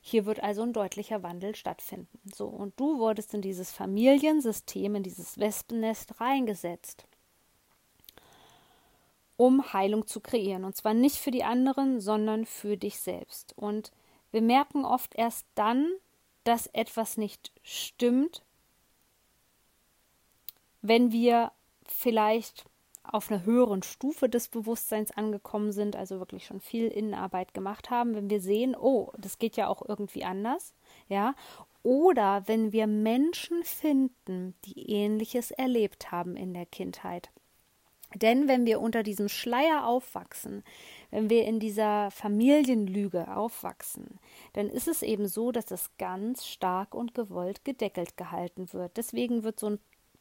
Hier 0.00 0.26
wird 0.26 0.42
also 0.42 0.62
ein 0.62 0.72
deutlicher 0.72 1.22
Wandel 1.22 1.54
stattfinden. 1.54 2.20
So, 2.34 2.46
und 2.46 2.78
du 2.78 2.98
wurdest 2.98 3.34
in 3.34 3.42
dieses 3.42 3.72
Familiensystem, 3.72 4.94
in 4.94 5.02
dieses 5.02 5.38
Wespennest 5.38 6.20
reingesetzt, 6.20 7.06
um 9.36 9.72
Heilung 9.72 10.06
zu 10.06 10.20
kreieren. 10.20 10.64
Und 10.64 10.76
zwar 10.76 10.94
nicht 10.94 11.16
für 11.16 11.30
die 11.30 11.44
anderen, 11.44 12.00
sondern 12.00 12.44
für 12.44 12.76
dich 12.76 13.00
selbst. 13.00 13.56
Und 13.56 13.92
wir 14.30 14.42
merken 14.42 14.84
oft 14.84 15.14
erst 15.14 15.46
dann, 15.54 15.90
dass 16.44 16.66
etwas 16.68 17.16
nicht 17.16 17.52
stimmt, 17.62 18.42
wenn 20.82 21.12
wir 21.12 21.52
vielleicht 21.86 22.64
auf 23.02 23.30
einer 23.30 23.44
höheren 23.44 23.82
Stufe 23.82 24.28
des 24.28 24.48
Bewusstseins 24.48 25.10
angekommen 25.10 25.72
sind, 25.72 25.96
also 25.96 26.18
wirklich 26.18 26.44
schon 26.44 26.60
viel 26.60 26.88
Innenarbeit 26.88 27.54
gemacht 27.54 27.90
haben, 27.90 28.14
wenn 28.14 28.28
wir 28.28 28.40
sehen, 28.40 28.76
oh, 28.76 29.12
das 29.16 29.38
geht 29.38 29.56
ja 29.56 29.68
auch 29.68 29.82
irgendwie 29.86 30.24
anders, 30.24 30.74
ja, 31.08 31.34
oder 31.82 32.46
wenn 32.46 32.72
wir 32.72 32.86
Menschen 32.86 33.64
finden, 33.64 34.54
die 34.64 34.90
ähnliches 34.90 35.50
erlebt 35.50 36.12
haben 36.12 36.36
in 36.36 36.52
der 36.52 36.66
Kindheit. 36.66 37.30
Denn 38.14 38.48
wenn 38.48 38.64
wir 38.64 38.80
unter 38.80 39.02
diesem 39.02 39.28
Schleier 39.28 39.86
aufwachsen, 39.86 40.64
wenn 41.10 41.28
wir 41.28 41.44
in 41.44 41.60
dieser 41.60 42.10
Familienlüge 42.10 43.36
aufwachsen, 43.36 44.18
dann 44.54 44.70
ist 44.70 44.88
es 44.88 45.02
eben 45.02 45.28
so, 45.28 45.52
dass 45.52 45.70
es 45.70 45.90
ganz 45.98 46.46
stark 46.46 46.94
und 46.94 47.14
gewollt 47.14 47.66
gedeckelt 47.66 48.16
gehalten 48.16 48.72
wird. 48.72 48.96
Deswegen 48.96 49.44
wird 49.44 49.60
so 49.60 49.66
ein 49.70 49.78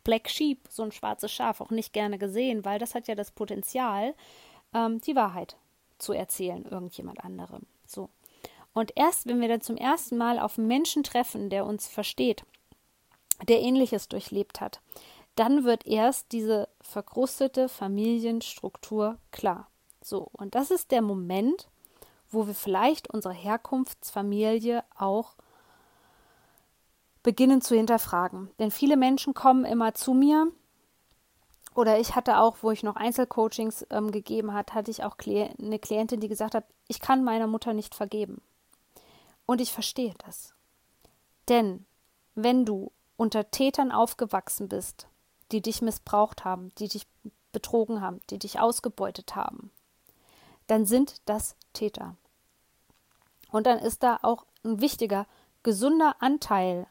Black 0.07 0.29
Sheep, 0.29 0.69
so 0.69 0.83
ein 0.83 0.93
schwarzes 0.93 1.33
Schaf, 1.33 1.59
auch 1.59 1.69
nicht 1.69 1.91
gerne 1.91 2.17
gesehen, 2.17 2.63
weil 2.63 2.79
das 2.79 2.95
hat 2.95 3.09
ja 3.09 3.15
das 3.15 3.29
Potenzial, 3.29 4.15
ähm, 4.73 5.01
die 5.01 5.17
Wahrheit 5.17 5.57
zu 5.97 6.13
erzählen, 6.13 6.63
irgendjemand 6.63 7.25
anderem. 7.25 7.63
So. 7.85 8.09
Und 8.71 8.93
erst 8.95 9.27
wenn 9.27 9.41
wir 9.41 9.49
dann 9.49 9.59
zum 9.59 9.75
ersten 9.75 10.15
Mal 10.15 10.39
auf 10.39 10.57
einen 10.57 10.69
Menschen 10.69 11.03
treffen, 11.03 11.49
der 11.49 11.65
uns 11.65 11.89
versteht, 11.89 12.45
der 13.49 13.59
ähnliches 13.59 14.07
durchlebt 14.07 14.61
hat, 14.61 14.79
dann 15.35 15.65
wird 15.65 15.85
erst 15.85 16.31
diese 16.31 16.69
verkrustete 16.79 17.67
Familienstruktur 17.67 19.17
klar. 19.31 19.67
So, 20.01 20.29
und 20.31 20.55
das 20.55 20.71
ist 20.71 20.91
der 20.91 21.01
Moment, 21.01 21.67
wo 22.31 22.47
wir 22.47 22.55
vielleicht 22.55 23.09
unsere 23.09 23.33
Herkunftsfamilie 23.33 24.85
auch 24.97 25.35
beginnen 27.27 27.59
zu 27.59 27.75
hinterfragen. 27.75 28.51
Denn 28.57 28.71
viele 28.71 28.95
Menschen 28.95 29.33
kommen 29.33 29.65
immer 29.65 29.93
zu 29.93 30.13
mir 30.13 30.49
oder 31.75 31.99
ich 31.99 32.15
hatte 32.15 32.39
auch, 32.39 32.59
wo 32.61 32.71
ich 32.71 32.83
noch 32.83 32.95
Einzelcoachings 32.95 33.85
ähm, 33.89 34.11
gegeben 34.11 34.53
hat, 34.53 34.73
hatte 34.73 34.91
ich 34.91 35.03
auch 35.03 35.17
eine 35.19 35.77
Klientin, 35.77 36.21
die 36.21 36.29
gesagt 36.29 36.55
hat, 36.55 36.63
ich 36.87 37.01
kann 37.01 37.25
meiner 37.25 37.47
Mutter 37.47 37.73
nicht 37.73 37.95
vergeben. 37.95 38.41
Und 39.45 39.59
ich 39.59 39.73
verstehe 39.73 40.13
das. 40.25 40.53
Denn 41.49 41.85
wenn 42.33 42.63
du 42.63 42.93
unter 43.17 43.51
Tätern 43.51 43.91
aufgewachsen 43.91 44.69
bist, 44.69 45.09
die 45.51 45.61
dich 45.61 45.81
missbraucht 45.81 46.45
haben, 46.45 46.73
die 46.75 46.87
dich 46.87 47.07
betrogen 47.51 47.99
haben, 47.99 48.21
die 48.29 48.39
dich 48.39 48.61
ausgebeutet 48.61 49.35
haben, 49.35 49.71
dann 50.67 50.85
sind 50.85 51.17
das 51.25 51.57
Täter. 51.73 52.15
Und 53.51 53.67
dann 53.67 53.79
ist 53.79 54.01
da 54.01 54.17
auch 54.21 54.45
ein 54.63 54.79
wichtiger, 54.79 55.27
gesunder 55.61 56.15
Anteil, 56.19 56.87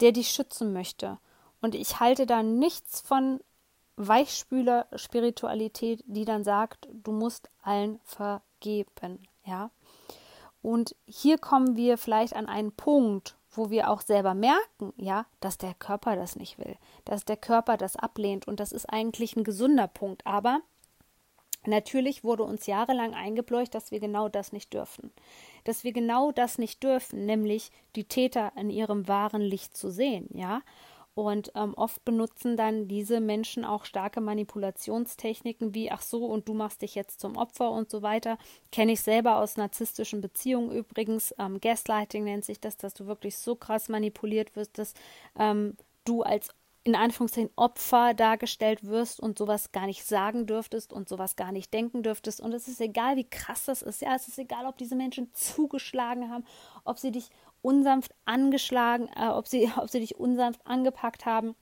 der 0.00 0.12
dich 0.12 0.30
schützen 0.30 0.72
möchte. 0.72 1.18
Und 1.60 1.74
ich 1.74 2.00
halte 2.00 2.26
da 2.26 2.42
nichts 2.42 3.00
von 3.00 3.40
Weichspüler-Spiritualität, 3.96 6.02
die 6.06 6.24
dann 6.24 6.44
sagt, 6.44 6.88
du 6.92 7.12
musst 7.12 7.50
allen 7.62 8.00
vergeben. 8.04 9.26
Ja. 9.44 9.70
Und 10.62 10.94
hier 11.06 11.38
kommen 11.38 11.76
wir 11.76 11.98
vielleicht 11.98 12.34
an 12.34 12.46
einen 12.46 12.72
Punkt, 12.72 13.36
wo 13.50 13.70
wir 13.70 13.90
auch 13.90 14.00
selber 14.00 14.34
merken, 14.34 14.92
ja, 14.96 15.26
dass 15.40 15.58
der 15.58 15.74
Körper 15.74 16.16
das 16.16 16.36
nicht 16.36 16.58
will, 16.58 16.76
dass 17.04 17.24
der 17.24 17.36
Körper 17.36 17.76
das 17.76 17.96
ablehnt 17.96 18.46
und 18.46 18.60
das 18.60 18.72
ist 18.72 18.86
eigentlich 18.86 19.36
ein 19.36 19.44
gesunder 19.44 19.88
Punkt, 19.88 20.26
aber 20.26 20.60
natürlich 21.66 22.24
wurde 22.24 22.44
uns 22.44 22.66
jahrelang 22.66 23.14
eingebläucht, 23.14 23.74
dass 23.74 23.90
wir 23.90 24.00
genau 24.00 24.28
das 24.28 24.52
nicht 24.52 24.72
dürfen. 24.72 25.12
Dass 25.64 25.84
wir 25.84 25.92
genau 25.92 26.32
das 26.32 26.58
nicht 26.58 26.82
dürfen, 26.82 27.26
nämlich 27.26 27.70
die 27.96 28.04
Täter 28.04 28.52
in 28.56 28.70
ihrem 28.70 29.08
wahren 29.08 29.42
Licht 29.42 29.76
zu 29.76 29.90
sehen, 29.90 30.28
ja? 30.32 30.62
Und 31.14 31.52
ähm, 31.56 31.74
oft 31.74 32.04
benutzen 32.04 32.56
dann 32.56 32.86
diese 32.86 33.20
Menschen 33.20 33.64
auch 33.64 33.84
starke 33.84 34.20
Manipulationstechniken 34.20 35.74
wie, 35.74 35.90
ach 35.90 36.02
so, 36.02 36.24
und 36.24 36.48
du 36.48 36.54
machst 36.54 36.82
dich 36.82 36.94
jetzt 36.94 37.20
zum 37.20 37.36
Opfer 37.36 37.70
und 37.72 37.90
so 37.90 38.02
weiter. 38.02 38.38
Kenne 38.70 38.92
ich 38.92 39.00
selber 39.00 39.36
aus 39.36 39.56
narzisstischen 39.56 40.20
Beziehungen 40.20 40.70
übrigens. 40.70 41.34
Ähm, 41.38 41.60
Gaslighting 41.60 42.24
nennt 42.24 42.44
sich 42.44 42.60
das, 42.60 42.76
dass 42.76 42.94
du 42.94 43.06
wirklich 43.06 43.36
so 43.36 43.56
krass 43.56 43.88
manipuliert 43.88 44.54
wirst, 44.56 44.78
dass 44.78 44.94
ähm, 45.38 45.76
du 46.04 46.22
als 46.22 46.48
in 46.82 46.94
Anführungszeichen 46.94 47.50
Opfer 47.56 48.14
dargestellt 48.14 48.86
wirst 48.86 49.20
und 49.20 49.36
sowas 49.36 49.70
gar 49.72 49.86
nicht 49.86 50.06
sagen 50.06 50.46
dürftest 50.46 50.92
und 50.92 51.08
sowas 51.08 51.36
gar 51.36 51.52
nicht 51.52 51.74
denken 51.74 52.02
dürftest. 52.02 52.40
Und 52.40 52.54
es 52.54 52.68
ist 52.68 52.80
egal, 52.80 53.16
wie 53.16 53.28
krass 53.28 53.66
das 53.66 53.82
ist. 53.82 54.00
Ja, 54.00 54.14
es 54.14 54.28
ist 54.28 54.38
egal, 54.38 54.66
ob 54.66 54.78
diese 54.78 54.96
Menschen 54.96 55.32
zugeschlagen 55.34 56.30
haben, 56.30 56.44
ob 56.84 56.98
sie 56.98 57.12
dich 57.12 57.28
unsanft 57.60 58.14
angeschlagen, 58.24 59.08
äh, 59.14 59.28
ob, 59.28 59.46
sie, 59.46 59.70
ob 59.76 59.90
sie 59.90 60.00
dich 60.00 60.16
unsanft 60.16 60.66
angepackt 60.66 61.26
haben, 61.26 61.54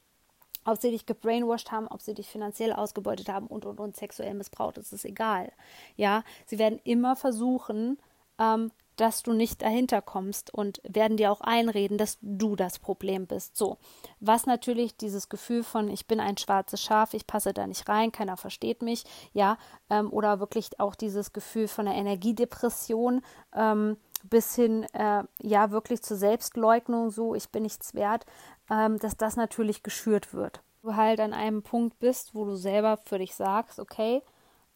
ob 0.64 0.80
sie 0.80 0.90
dich 0.90 1.06
gebrainwashed 1.06 1.72
haben, 1.72 1.88
ob 1.88 2.00
sie 2.00 2.14
dich 2.14 2.28
finanziell 2.28 2.72
ausgebeutet 2.72 3.28
haben 3.28 3.46
und 3.48 3.64
und 3.64 3.80
und 3.80 3.96
sexuell 3.96 4.34
missbraucht, 4.34 4.76
das 4.76 4.92
ist 4.92 5.04
egal. 5.04 5.50
Ja, 5.96 6.22
sie 6.46 6.58
werden 6.58 6.78
immer 6.84 7.16
versuchen, 7.16 7.98
ähm, 8.38 8.70
dass 8.98 9.22
du 9.22 9.32
nicht 9.32 9.62
dahinter 9.62 10.02
kommst 10.02 10.52
und 10.52 10.80
werden 10.82 11.16
dir 11.16 11.30
auch 11.30 11.40
einreden, 11.40 11.98
dass 11.98 12.18
du 12.20 12.56
das 12.56 12.78
Problem 12.78 13.26
bist. 13.26 13.56
So, 13.56 13.78
was 14.20 14.46
natürlich 14.46 14.96
dieses 14.96 15.28
Gefühl 15.28 15.62
von 15.62 15.88
ich 15.88 16.06
bin 16.06 16.20
ein 16.20 16.36
schwarzes 16.36 16.82
Schaf, 16.82 17.14
ich 17.14 17.26
passe 17.26 17.52
da 17.52 17.66
nicht 17.66 17.88
rein, 17.88 18.12
keiner 18.12 18.36
versteht 18.36 18.82
mich, 18.82 19.04
ja, 19.32 19.56
ähm, 19.88 20.12
oder 20.12 20.40
wirklich 20.40 20.80
auch 20.80 20.94
dieses 20.94 21.32
Gefühl 21.32 21.68
von 21.68 21.86
einer 21.86 21.96
Energiedepression, 21.96 23.22
ähm, 23.54 23.96
bis 24.24 24.56
hin, 24.56 24.82
äh, 24.94 25.22
ja, 25.40 25.70
wirklich 25.70 26.02
zur 26.02 26.16
Selbstleugnung, 26.16 27.10
so, 27.10 27.36
ich 27.36 27.48
bin 27.50 27.62
nichts 27.62 27.94
wert, 27.94 28.26
ähm, 28.68 28.98
dass 28.98 29.16
das 29.16 29.36
natürlich 29.36 29.84
geschürt 29.84 30.34
wird. 30.34 30.60
Du 30.82 30.96
halt 30.96 31.20
an 31.20 31.32
einem 31.32 31.62
Punkt 31.62 32.00
bist, 32.00 32.34
wo 32.34 32.44
du 32.44 32.56
selber 32.56 32.98
für 33.04 33.18
dich 33.18 33.36
sagst, 33.36 33.78
okay, 33.78 34.22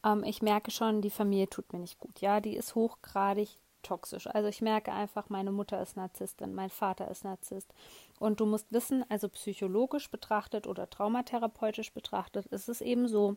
ähm, 0.04 0.22
ich 0.24 0.42
merke 0.42 0.70
schon, 0.70 1.02
die 1.02 1.10
Familie 1.10 1.48
tut 1.48 1.72
mir 1.72 1.80
nicht 1.80 1.98
gut. 1.98 2.20
Ja, 2.20 2.40
die 2.40 2.56
ist 2.56 2.76
hochgradig 2.76 3.58
toxisch. 3.82 4.26
Also 4.26 4.48
ich 4.48 4.62
merke 4.62 4.92
einfach, 4.92 5.28
meine 5.28 5.52
Mutter 5.52 5.80
ist 5.82 5.96
Narzisstin, 5.96 6.54
mein 6.54 6.70
Vater 6.70 7.10
ist 7.10 7.24
Narzisst. 7.24 7.72
Und 8.18 8.40
du 8.40 8.46
musst 8.46 8.72
wissen, 8.72 9.04
also 9.08 9.28
psychologisch 9.28 10.10
betrachtet 10.10 10.66
oder 10.66 10.88
traumatherapeutisch 10.88 11.92
betrachtet, 11.92 12.46
ist 12.46 12.68
es 12.68 12.80
eben 12.80 13.08
so, 13.08 13.36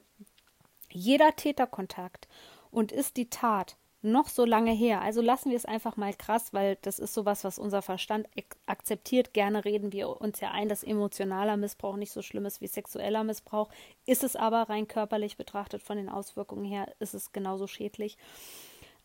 jeder 0.91 1.35
Täterkontakt 1.35 2.27
und 2.71 2.91
ist 2.91 3.17
die 3.17 3.29
Tat 3.29 3.77
noch 4.05 4.29
so 4.29 4.45
lange 4.45 4.71
her. 4.71 5.01
Also 5.01 5.21
lassen 5.21 5.49
wir 5.49 5.57
es 5.57 5.65
einfach 5.65 5.97
mal 5.97 6.13
krass, 6.13 6.53
weil 6.53 6.77
das 6.83 6.99
ist 6.99 7.13
sowas, 7.13 7.43
was 7.43 7.59
unser 7.59 7.81
Verstand 7.81 8.27
akzeptiert. 8.67 9.33
Gerne 9.33 9.65
reden 9.65 9.91
wir 9.91 10.21
uns 10.21 10.39
ja 10.39 10.51
ein, 10.51 10.69
dass 10.69 10.83
emotionaler 10.83 11.57
Missbrauch 11.57 11.97
nicht 11.97 12.11
so 12.11 12.21
schlimm 12.21 12.45
ist 12.45 12.61
wie 12.61 12.67
sexueller 12.67 13.23
Missbrauch. 13.23 13.69
Ist 14.05 14.23
es 14.23 14.35
aber 14.35 14.69
rein 14.69 14.87
körperlich 14.87 15.37
betrachtet 15.37 15.81
von 15.81 15.97
den 15.97 16.09
Auswirkungen 16.09 16.65
her, 16.65 16.87
ist 16.99 17.15
es 17.15 17.31
genauso 17.31 17.67
schädlich. 17.67 18.17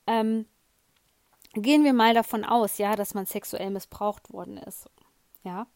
Ähm, 0.07 0.47
gehen 1.55 1.85
wir 1.85 1.93
mal 1.93 2.15
davon 2.15 2.45
aus, 2.45 2.79
ja, 2.79 2.97
dass 2.97 3.15
man 3.15 3.27
sexuell 3.27 3.71
missbraucht 3.71 4.33
worden 4.33 4.57
ist. 4.57 4.89
Ja. 5.43 5.67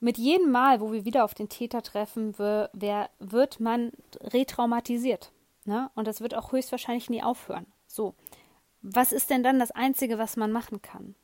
Mit 0.00 0.18
jedem 0.18 0.50
Mal, 0.50 0.80
wo 0.80 0.92
wir 0.92 1.04
wieder 1.04 1.24
auf 1.24 1.34
den 1.34 1.48
Täter 1.48 1.82
treffen, 1.82 2.36
wird 2.38 3.60
man 3.60 3.92
retraumatisiert. 4.20 5.32
Ne? 5.64 5.90
Und 5.94 6.06
das 6.08 6.20
wird 6.20 6.34
auch 6.34 6.52
höchstwahrscheinlich 6.52 7.08
nie 7.08 7.22
aufhören. 7.22 7.66
So, 7.86 8.14
was 8.80 9.12
ist 9.12 9.30
denn 9.30 9.44
dann 9.44 9.60
das 9.60 9.70
Einzige, 9.70 10.18
was 10.18 10.36
man 10.36 10.50
machen 10.50 10.82
kann? 10.82 11.14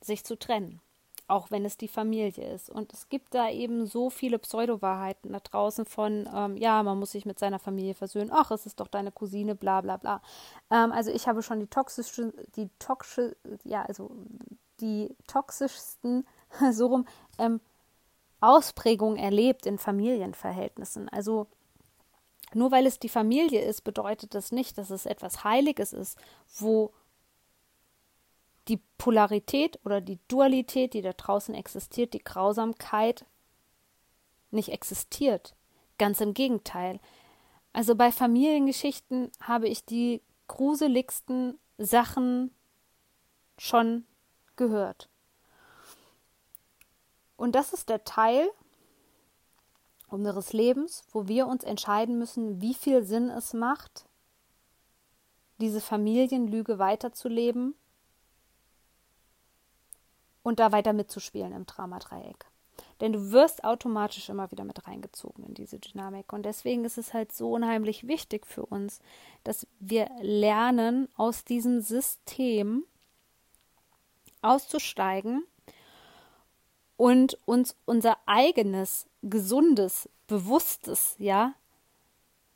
Sich 0.00 0.24
zu 0.24 0.38
trennen, 0.38 0.80
auch 1.28 1.50
wenn 1.50 1.64
es 1.64 1.76
die 1.76 1.88
Familie 1.88 2.52
ist. 2.54 2.70
Und 2.70 2.92
es 2.92 3.08
gibt 3.08 3.34
da 3.34 3.50
eben 3.50 3.86
so 3.86 4.10
viele 4.10 4.38
Pseudo-Wahrheiten 4.38 5.32
da 5.32 5.40
draußen 5.40 5.84
von, 5.84 6.28
ähm, 6.32 6.56
ja, 6.56 6.82
man 6.82 6.98
muss 6.98 7.12
sich 7.12 7.26
mit 7.26 7.38
seiner 7.38 7.58
Familie 7.58 7.94
versöhnen, 7.94 8.30
ach, 8.32 8.50
es 8.50 8.66
ist 8.66 8.78
doch 8.80 8.88
deine 8.88 9.10
Cousine, 9.10 9.54
bla 9.54 9.80
bla 9.80 9.96
bla. 9.96 10.22
Ähm, 10.70 10.92
also 10.92 11.10
ich 11.10 11.26
habe 11.26 11.42
schon 11.42 11.60
die 11.60 11.66
toxischen, 11.66 12.32
die 12.54 12.68
toxische, 12.78 13.36
ja, 13.64 13.82
also 13.82 14.10
die 14.80 15.16
toxischsten, 15.26 16.26
so 16.72 16.86
rum, 16.86 17.06
ähm, 17.38 17.60
Ausprägungen 18.40 19.16
erlebt 19.16 19.66
in 19.66 19.78
Familienverhältnissen. 19.78 21.08
Also 21.08 21.48
nur 22.54 22.70
weil 22.70 22.86
es 22.86 22.98
die 22.98 23.08
Familie 23.08 23.62
ist, 23.62 23.82
bedeutet 23.82 24.34
das 24.34 24.52
nicht, 24.52 24.78
dass 24.78 24.90
es 24.90 25.06
etwas 25.06 25.42
Heiliges 25.42 25.92
ist, 25.92 26.16
wo 26.58 26.92
die 28.68 28.80
Polarität 28.98 29.78
oder 29.84 30.00
die 30.00 30.18
Dualität, 30.28 30.94
die 30.94 31.02
da 31.02 31.12
draußen 31.12 31.54
existiert, 31.54 32.14
die 32.14 32.24
Grausamkeit 32.24 33.24
nicht 34.50 34.70
existiert. 34.70 35.54
Ganz 35.98 36.20
im 36.20 36.34
Gegenteil. 36.34 37.00
Also 37.72 37.94
bei 37.94 38.10
Familiengeschichten 38.10 39.30
habe 39.40 39.68
ich 39.68 39.84
die 39.84 40.22
gruseligsten 40.48 41.58
Sachen 41.78 42.50
schon 43.58 44.04
gehört. 44.56 45.08
Und 47.36 47.54
das 47.54 47.72
ist 47.72 47.88
der 47.88 48.04
Teil, 48.04 48.48
unseres 50.08 50.52
Lebens, 50.52 51.04
wo 51.10 51.28
wir 51.28 51.46
uns 51.46 51.64
entscheiden 51.64 52.18
müssen, 52.18 52.60
wie 52.60 52.74
viel 52.74 53.02
Sinn 53.02 53.28
es 53.28 53.52
macht, 53.52 54.06
diese 55.58 55.80
Familienlüge 55.80 56.78
weiterzuleben 56.78 57.74
und 60.46 60.60
da 60.60 60.70
weiter 60.70 60.92
mitzuspielen 60.92 61.52
im 61.52 61.66
Dramadreieck. 61.66 62.46
Denn 63.00 63.12
du 63.12 63.32
wirst 63.32 63.64
automatisch 63.64 64.28
immer 64.28 64.48
wieder 64.52 64.62
mit 64.62 64.86
reingezogen 64.86 65.42
in 65.42 65.54
diese 65.54 65.80
Dynamik. 65.80 66.32
Und 66.32 66.44
deswegen 66.44 66.84
ist 66.84 66.98
es 66.98 67.12
halt 67.12 67.32
so 67.32 67.50
unheimlich 67.50 68.06
wichtig 68.06 68.46
für 68.46 68.64
uns, 68.64 69.00
dass 69.42 69.66
wir 69.80 70.08
lernen, 70.20 71.08
aus 71.16 71.44
diesem 71.44 71.80
System 71.80 72.84
auszusteigen 74.40 75.44
und 76.96 77.40
uns 77.44 77.74
unser 77.84 78.16
eigenes 78.26 79.08
gesundes, 79.22 80.08
bewusstes, 80.28 81.16
ja, 81.18 81.54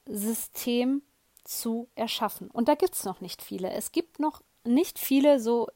System 0.06 1.02
zu 1.42 1.88
erschaffen. 1.96 2.52
Und 2.52 2.68
da 2.68 2.76
gibt 2.76 2.94
es 2.94 3.04
noch 3.04 3.20
nicht 3.20 3.42
viele. 3.42 3.72
Es 3.72 3.90
gibt 3.90 4.20
noch 4.20 4.42
nicht 4.62 5.00
viele 5.00 5.40
so 5.40 5.66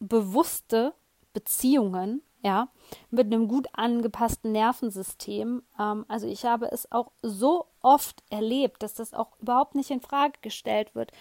bewusste 0.00 0.94
Beziehungen, 1.32 2.22
ja, 2.42 2.68
mit 3.10 3.26
einem 3.26 3.48
gut 3.48 3.68
angepassten 3.72 4.52
Nervensystem. 4.52 5.62
Ähm, 5.78 6.04
also 6.08 6.26
ich 6.26 6.44
habe 6.44 6.70
es 6.70 6.90
auch 6.90 7.12
so 7.22 7.66
oft 7.80 8.22
erlebt, 8.30 8.82
dass 8.82 8.94
das 8.94 9.14
auch 9.14 9.38
überhaupt 9.40 9.74
nicht 9.74 9.90
in 9.90 10.00
Frage 10.00 10.38
gestellt 10.42 10.94
wird, 10.94 11.12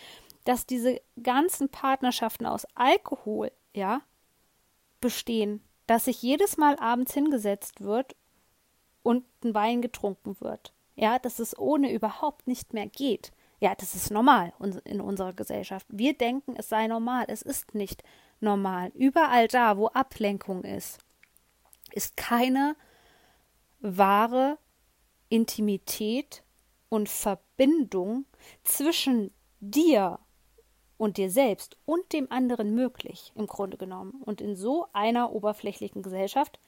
dass 0.44 0.66
diese 0.66 1.00
ganzen 1.22 1.70
Partnerschaften 1.70 2.46
aus 2.46 2.66
Alkohol, 2.76 3.52
ja, 3.74 4.02
bestehen, 5.00 5.62
dass 5.88 6.06
sich 6.06 6.22
jedes 6.22 6.58
Mal 6.58 6.78
abends 6.80 7.14
hingesetzt 7.14 7.82
wird 7.82 8.16
und 9.04 9.26
ein 9.44 9.54
Wein 9.54 9.82
getrunken 9.82 10.40
wird. 10.40 10.74
Ja, 10.96 11.20
dass 11.20 11.40
es 11.40 11.58
ohne 11.58 11.92
überhaupt 11.92 12.48
nicht 12.48 12.74
mehr 12.74 12.88
geht. 12.88 13.32
Ja, 13.60 13.76
das 13.76 13.96
ist 13.96 14.12
normal 14.12 14.54
in 14.86 15.02
unserer 15.02 15.34
Gesellschaft. 15.34 15.86
Wir 15.90 16.18
denken, 16.18 16.56
es 16.58 16.70
sei 16.70 16.88
normal. 16.88 17.26
Es 17.28 17.42
ist 17.42 17.76
nicht 17.76 18.04
normal. 18.42 18.92
Überall 18.96 19.48
da, 19.48 19.78
wo 19.78 19.88
Ablenkung 19.88 20.64
ist, 20.64 21.00
ist 21.94 22.18
keine 22.18 22.76
wahre 23.80 24.58
Intimität 25.30 26.44
und 26.90 27.10
Verbindung 27.10 28.26
zwischen 28.64 29.32
dir 29.60 30.20
und 30.98 31.18
dir 31.18 31.32
selbst 31.32 31.78
und 31.86 32.14
dem 32.14 32.32
anderen 32.32 32.76
möglich, 32.76 33.32
im 33.36 33.48
Grunde 33.48 33.78
genommen. 33.78 34.22
Und 34.24 34.42
in 34.42 34.56
so 34.56 34.88
einer 34.94 35.32
oberflächlichen 35.32 36.04
Gesellschaft 36.04 36.60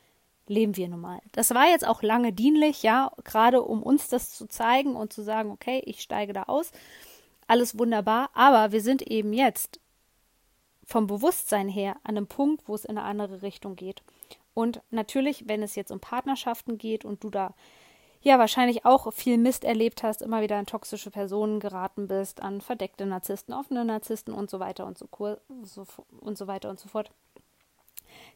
leben 0.48 0.76
wir 0.76 0.88
nun 0.88 1.02
mal. 1.02 1.20
Das 1.34 1.54
war 1.54 1.68
jetzt 1.68 1.86
auch 1.86 2.02
lange 2.02 2.34
dienlich, 2.34 2.84
ja, 2.84 3.12
gerade 3.24 3.62
um 3.62 3.84
uns 3.84 4.10
das 4.10 4.34
zu 4.34 4.48
zeigen 4.48 4.96
und 4.96 5.14
zu 5.14 5.24
sagen, 5.24 5.52
okay, 5.52 5.82
ich 5.86 6.02
steige 6.02 6.34
da 6.34 6.44
aus. 6.44 6.72
Alles 7.48 7.78
wunderbar, 7.78 8.30
aber 8.34 8.72
wir 8.72 8.82
sind 8.82 9.02
eben 9.02 9.34
jetzt 9.34 9.80
vom 10.86 11.08
Bewusstsein 11.08 11.68
her 11.68 11.96
an 12.04 12.18
einem 12.18 12.28
Punkt, 12.28 12.68
wo 12.68 12.76
es 12.76 12.86
in 12.86 12.98
eine 12.98 13.08
andere 13.08 13.42
Richtung 13.42 13.76
geht. 13.76 14.04
Und 14.54 14.82
natürlich, 14.92 15.48
wenn 15.48 15.64
es 15.64 15.76
jetzt 15.76 15.92
um 15.92 16.00
Partnerschaften 16.00 16.78
geht 16.78 17.06
und 17.06 17.24
du 17.24 17.30
da 17.30 17.54
ja 18.22 18.40
wahrscheinlich 18.40 18.86
auch 18.86 19.12
viel 19.14 19.38
Mist 19.38 19.64
erlebt 19.64 20.04
hast, 20.04 20.22
immer 20.22 20.42
wieder 20.42 20.58
an 20.58 20.66
toxische 20.66 21.12
Personen 21.12 21.60
geraten 21.60 22.08
bist, 22.08 22.42
an 22.42 22.62
verdeckte 22.62 23.06
Narzissten, 23.06 23.54
offene 23.54 23.84
Narzissten 23.84 24.34
und 24.34 24.50
so 24.50 24.60
weiter 24.60 24.86
und 24.86 24.98
so, 24.98 25.08
so 25.64 25.86
und 26.22 26.38
so 26.38 26.48
weiter 26.48 26.70
und 26.70 26.80
so 26.80 26.88
fort, 26.88 27.12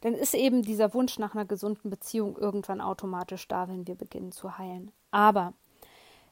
dann 0.01 0.13
ist 0.13 0.33
eben 0.33 0.61
dieser 0.63 0.93
Wunsch 0.93 1.19
nach 1.19 1.35
einer 1.35 1.45
gesunden 1.45 1.89
Beziehung 1.89 2.37
irgendwann 2.37 2.81
automatisch 2.81 3.47
da, 3.47 3.67
wenn 3.69 3.87
wir 3.87 3.95
beginnen 3.95 4.31
zu 4.31 4.57
heilen. 4.57 4.91
Aber 5.11 5.53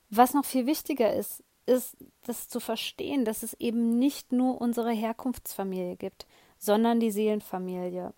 was 0.09 0.33
noch 0.33 0.45
viel 0.45 0.65
wichtiger 0.65 1.13
ist, 1.13 1.43
ist, 1.65 1.97
das 2.25 2.47
zu 2.47 2.59
verstehen, 2.59 3.25
dass 3.25 3.43
es 3.43 3.53
eben 3.55 3.97
nicht 3.97 4.31
nur 4.31 4.61
unsere 4.61 4.91
Herkunftsfamilie 4.91 5.95
gibt, 5.95 6.25
sondern 6.57 6.99
die 6.99 7.11
Seelenfamilie. 7.11 8.13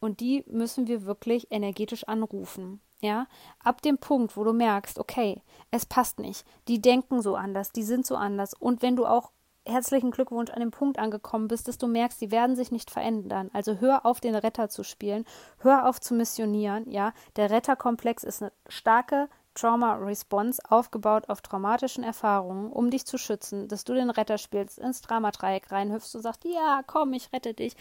Und 0.00 0.20
die 0.20 0.44
müssen 0.46 0.86
wir 0.86 1.04
wirklich 1.04 1.50
energetisch 1.50 2.04
anrufen. 2.04 2.80
Ja, 3.02 3.26
ab 3.62 3.82
dem 3.82 3.98
Punkt, 3.98 4.36
wo 4.38 4.44
du 4.44 4.54
merkst, 4.54 4.98
okay, 4.98 5.42
es 5.70 5.84
passt 5.84 6.18
nicht, 6.18 6.46
die 6.66 6.80
denken 6.80 7.20
so 7.20 7.36
anders, 7.36 7.70
die 7.70 7.82
sind 7.82 8.06
so 8.06 8.16
anders. 8.16 8.54
Und 8.54 8.80
wenn 8.80 8.96
du 8.96 9.04
auch 9.04 9.32
herzlichen 9.66 10.10
Glückwunsch 10.10 10.50
an 10.50 10.60
dem 10.60 10.70
Punkt 10.70 10.98
angekommen 10.98 11.48
bist, 11.48 11.68
dass 11.68 11.76
du 11.76 11.86
merkst, 11.88 12.20
die 12.20 12.30
werden 12.30 12.56
sich 12.56 12.70
nicht 12.70 12.90
verändern. 12.90 13.50
Also 13.52 13.80
hör 13.80 14.06
auf, 14.06 14.20
den 14.20 14.34
Retter 14.34 14.68
zu 14.68 14.82
spielen, 14.82 15.24
hör 15.58 15.88
auf 15.88 16.00
zu 16.00 16.14
missionieren. 16.14 16.90
Ja, 16.90 17.12
der 17.36 17.50
Retterkomplex 17.50 18.24
ist 18.24 18.42
eine 18.42 18.52
starke 18.68 19.28
Trauma 19.56 19.94
Response 19.94 20.62
aufgebaut 20.68 21.28
auf 21.28 21.40
traumatischen 21.40 22.04
Erfahrungen, 22.04 22.70
um 22.70 22.90
dich 22.90 23.06
zu 23.06 23.18
schützen, 23.18 23.68
dass 23.68 23.84
du 23.84 23.94
den 23.94 24.10
Retter 24.10 24.38
spielst, 24.38 24.78
ins 24.78 25.00
Dramadreieck 25.00 25.70
reinhüpfst 25.72 26.14
und 26.14 26.22
sagst, 26.22 26.44
ja, 26.44 26.82
komm, 26.86 27.12
ich 27.12 27.32
rette 27.32 27.54
dich. 27.54 27.76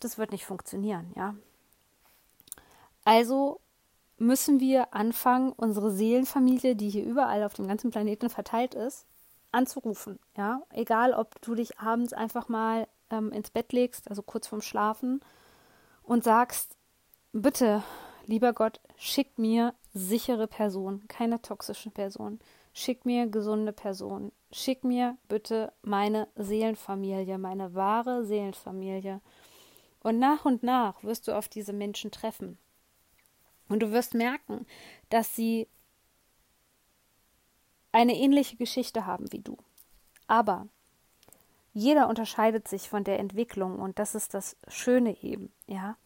Das 0.00 0.18
wird 0.18 0.32
nicht 0.32 0.44
funktionieren, 0.46 1.12
ja. 1.16 1.34
Also 3.04 3.60
müssen 4.18 4.60
wir 4.60 4.94
anfangen, 4.94 5.52
unsere 5.52 5.90
Seelenfamilie, 5.90 6.76
die 6.76 6.88
hier 6.88 7.04
überall 7.04 7.42
auf 7.42 7.54
dem 7.54 7.66
ganzen 7.66 7.90
Planeten 7.90 8.30
verteilt 8.30 8.74
ist, 8.74 9.06
anzurufen. 9.50 10.18
Ja, 10.36 10.62
egal, 10.70 11.12
ob 11.12 11.40
du 11.42 11.54
dich 11.54 11.78
abends 11.78 12.12
einfach 12.12 12.48
mal 12.48 12.86
ähm, 13.10 13.32
ins 13.32 13.50
Bett 13.50 13.72
legst, 13.72 14.08
also 14.08 14.22
kurz 14.22 14.46
vorm 14.46 14.62
Schlafen, 14.62 15.20
und 16.02 16.24
sagst, 16.24 16.76
bitte, 17.32 17.82
lieber 18.26 18.52
Gott, 18.52 18.80
schick 18.96 19.38
mir 19.38 19.74
sichere 19.94 20.46
Personen, 20.46 21.06
keine 21.08 21.42
toxischen 21.42 21.92
Personen. 21.92 22.40
Schick 22.72 23.04
mir 23.04 23.26
gesunde 23.26 23.72
Personen. 23.72 24.32
Schick 24.50 24.84
mir 24.84 25.16
bitte 25.28 25.72
meine 25.82 26.28
Seelenfamilie, 26.36 27.38
meine 27.38 27.74
wahre 27.74 28.24
Seelenfamilie. 28.24 29.20
Und 30.00 30.18
nach 30.18 30.44
und 30.44 30.62
nach 30.62 31.02
wirst 31.04 31.28
du 31.28 31.36
auf 31.36 31.48
diese 31.48 31.72
Menschen 31.72 32.10
treffen. 32.10 32.58
Und 33.68 33.80
du 33.80 33.92
wirst 33.92 34.14
merken, 34.14 34.66
dass 35.10 35.36
sie 35.36 35.68
eine 37.92 38.16
ähnliche 38.16 38.56
Geschichte 38.56 39.06
haben 39.06 39.30
wie 39.32 39.40
du. 39.40 39.56
Aber 40.26 40.66
jeder 41.74 42.08
unterscheidet 42.08 42.68
sich 42.68 42.88
von 42.88 43.04
der 43.04 43.18
Entwicklung 43.18 43.78
und 43.78 43.98
das 43.98 44.14
ist 44.14 44.34
das 44.34 44.56
Schöne 44.68 45.22
eben, 45.22 45.52
ja 45.66 45.96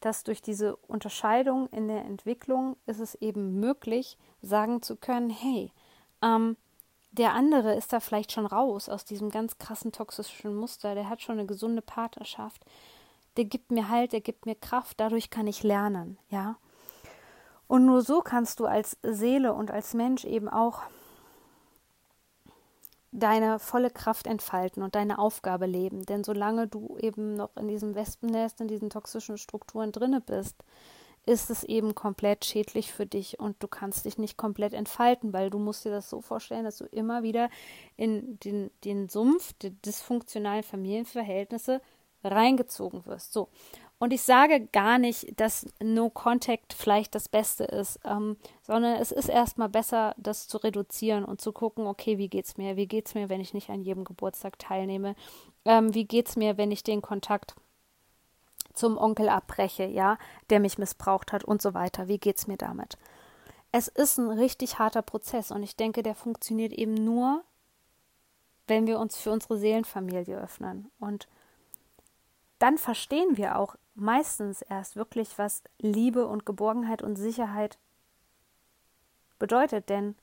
dass 0.00 0.24
durch 0.24 0.42
diese 0.42 0.76
Unterscheidung 0.76 1.68
in 1.68 1.88
der 1.88 2.04
Entwicklung 2.04 2.76
ist 2.86 3.00
es 3.00 3.14
eben 3.16 3.60
möglich, 3.60 4.16
sagen 4.42 4.82
zu 4.82 4.96
können, 4.96 5.30
hey, 5.30 5.72
ähm, 6.22 6.56
der 7.12 7.34
andere 7.34 7.74
ist 7.74 7.92
da 7.92 8.00
vielleicht 8.00 8.32
schon 8.32 8.46
raus 8.46 8.88
aus 8.88 9.04
diesem 9.04 9.30
ganz 9.30 9.58
krassen 9.58 9.92
toxischen 9.92 10.54
Muster, 10.54 10.94
der 10.94 11.08
hat 11.08 11.22
schon 11.22 11.38
eine 11.38 11.46
gesunde 11.46 11.82
Partnerschaft, 11.82 12.64
der 13.36 13.44
gibt 13.44 13.70
mir 13.70 13.88
Halt, 13.88 14.12
der 14.12 14.20
gibt 14.20 14.46
mir 14.46 14.54
Kraft, 14.54 15.00
dadurch 15.00 15.30
kann 15.30 15.46
ich 15.46 15.62
lernen, 15.62 16.18
ja. 16.28 16.56
Und 17.66 17.86
nur 17.86 18.02
so 18.02 18.20
kannst 18.20 18.58
du 18.58 18.66
als 18.66 18.96
Seele 19.02 19.52
und 19.54 19.70
als 19.70 19.94
Mensch 19.94 20.24
eben 20.24 20.48
auch 20.48 20.82
deine 23.12 23.58
volle 23.58 23.90
Kraft 23.90 24.26
entfalten 24.26 24.82
und 24.82 24.94
deine 24.94 25.18
Aufgabe 25.18 25.66
leben. 25.66 26.06
Denn 26.06 26.24
solange 26.24 26.68
du 26.68 26.96
eben 27.00 27.34
noch 27.34 27.56
in 27.56 27.68
diesem 27.68 27.94
Wespennest, 27.94 28.60
in 28.60 28.68
diesen 28.68 28.90
toxischen 28.90 29.38
Strukturen 29.38 29.92
drinne 29.92 30.20
bist, 30.20 30.56
ist 31.26 31.50
es 31.50 31.64
eben 31.64 31.94
komplett 31.94 32.44
schädlich 32.44 32.92
für 32.92 33.06
dich 33.06 33.38
und 33.38 33.62
du 33.62 33.68
kannst 33.68 34.04
dich 34.04 34.16
nicht 34.16 34.36
komplett 34.36 34.72
entfalten, 34.72 35.32
weil 35.32 35.50
du 35.50 35.58
musst 35.58 35.84
dir 35.84 35.90
das 35.90 36.08
so 36.08 36.20
vorstellen, 36.20 36.64
dass 36.64 36.78
du 36.78 36.84
immer 36.86 37.22
wieder 37.22 37.50
in 37.96 38.38
den, 38.40 38.70
den 38.84 39.08
Sumpf 39.08 39.52
der 39.54 39.70
dysfunktionalen 39.70 40.62
Familienverhältnisse 40.62 41.82
reingezogen 42.24 43.04
wirst. 43.06 43.32
So. 43.32 43.48
Und 44.00 44.14
ich 44.14 44.22
sage 44.22 44.66
gar 44.72 44.98
nicht, 44.98 45.38
dass 45.38 45.66
No 45.78 46.08
Contact 46.08 46.72
vielleicht 46.72 47.14
das 47.14 47.28
Beste 47.28 47.64
ist, 47.64 48.00
ähm, 48.06 48.38
sondern 48.62 48.96
es 48.96 49.12
ist 49.12 49.28
erstmal 49.28 49.68
besser, 49.68 50.14
das 50.16 50.48
zu 50.48 50.56
reduzieren 50.56 51.22
und 51.22 51.42
zu 51.42 51.52
gucken, 51.52 51.86
okay, 51.86 52.16
wie 52.16 52.28
geht's 52.28 52.56
mir? 52.56 52.76
Wie 52.76 52.86
geht's 52.86 53.14
mir, 53.14 53.28
wenn 53.28 53.42
ich 53.42 53.52
nicht 53.52 53.68
an 53.68 53.82
jedem 53.82 54.04
Geburtstag 54.04 54.58
teilnehme? 54.58 55.16
Ähm, 55.66 55.92
wie 55.94 56.06
geht's 56.06 56.36
mir, 56.36 56.56
wenn 56.56 56.72
ich 56.72 56.82
den 56.82 57.02
Kontakt 57.02 57.54
zum 58.72 58.96
Onkel 58.96 59.28
abbreche, 59.28 59.84
ja, 59.84 60.16
der 60.48 60.60
mich 60.60 60.78
missbraucht 60.78 61.30
hat 61.30 61.44
und 61.44 61.60
so 61.60 61.74
weiter? 61.74 62.08
Wie 62.08 62.18
geht's 62.18 62.46
mir 62.46 62.56
damit? 62.56 62.96
Es 63.70 63.88
ist 63.88 64.16
ein 64.16 64.30
richtig 64.30 64.78
harter 64.78 65.02
Prozess 65.02 65.50
und 65.50 65.62
ich 65.62 65.76
denke, 65.76 66.02
der 66.02 66.14
funktioniert 66.14 66.72
eben 66.72 66.94
nur, 66.94 67.44
wenn 68.66 68.86
wir 68.86 68.98
uns 68.98 69.18
für 69.18 69.30
unsere 69.30 69.58
Seelenfamilie 69.58 70.40
öffnen 70.40 70.90
und 71.00 71.28
dann 72.60 72.78
verstehen 72.78 73.36
wir 73.36 73.58
auch 73.58 73.74
meistens 74.00 74.62
erst 74.62 74.96
wirklich, 74.96 75.38
was 75.38 75.62
Liebe 75.78 76.26
und 76.26 76.46
Geborgenheit 76.46 77.02
und 77.02 77.16
Sicherheit 77.16 77.78
bedeutet, 79.38 79.88
denn 79.88 80.16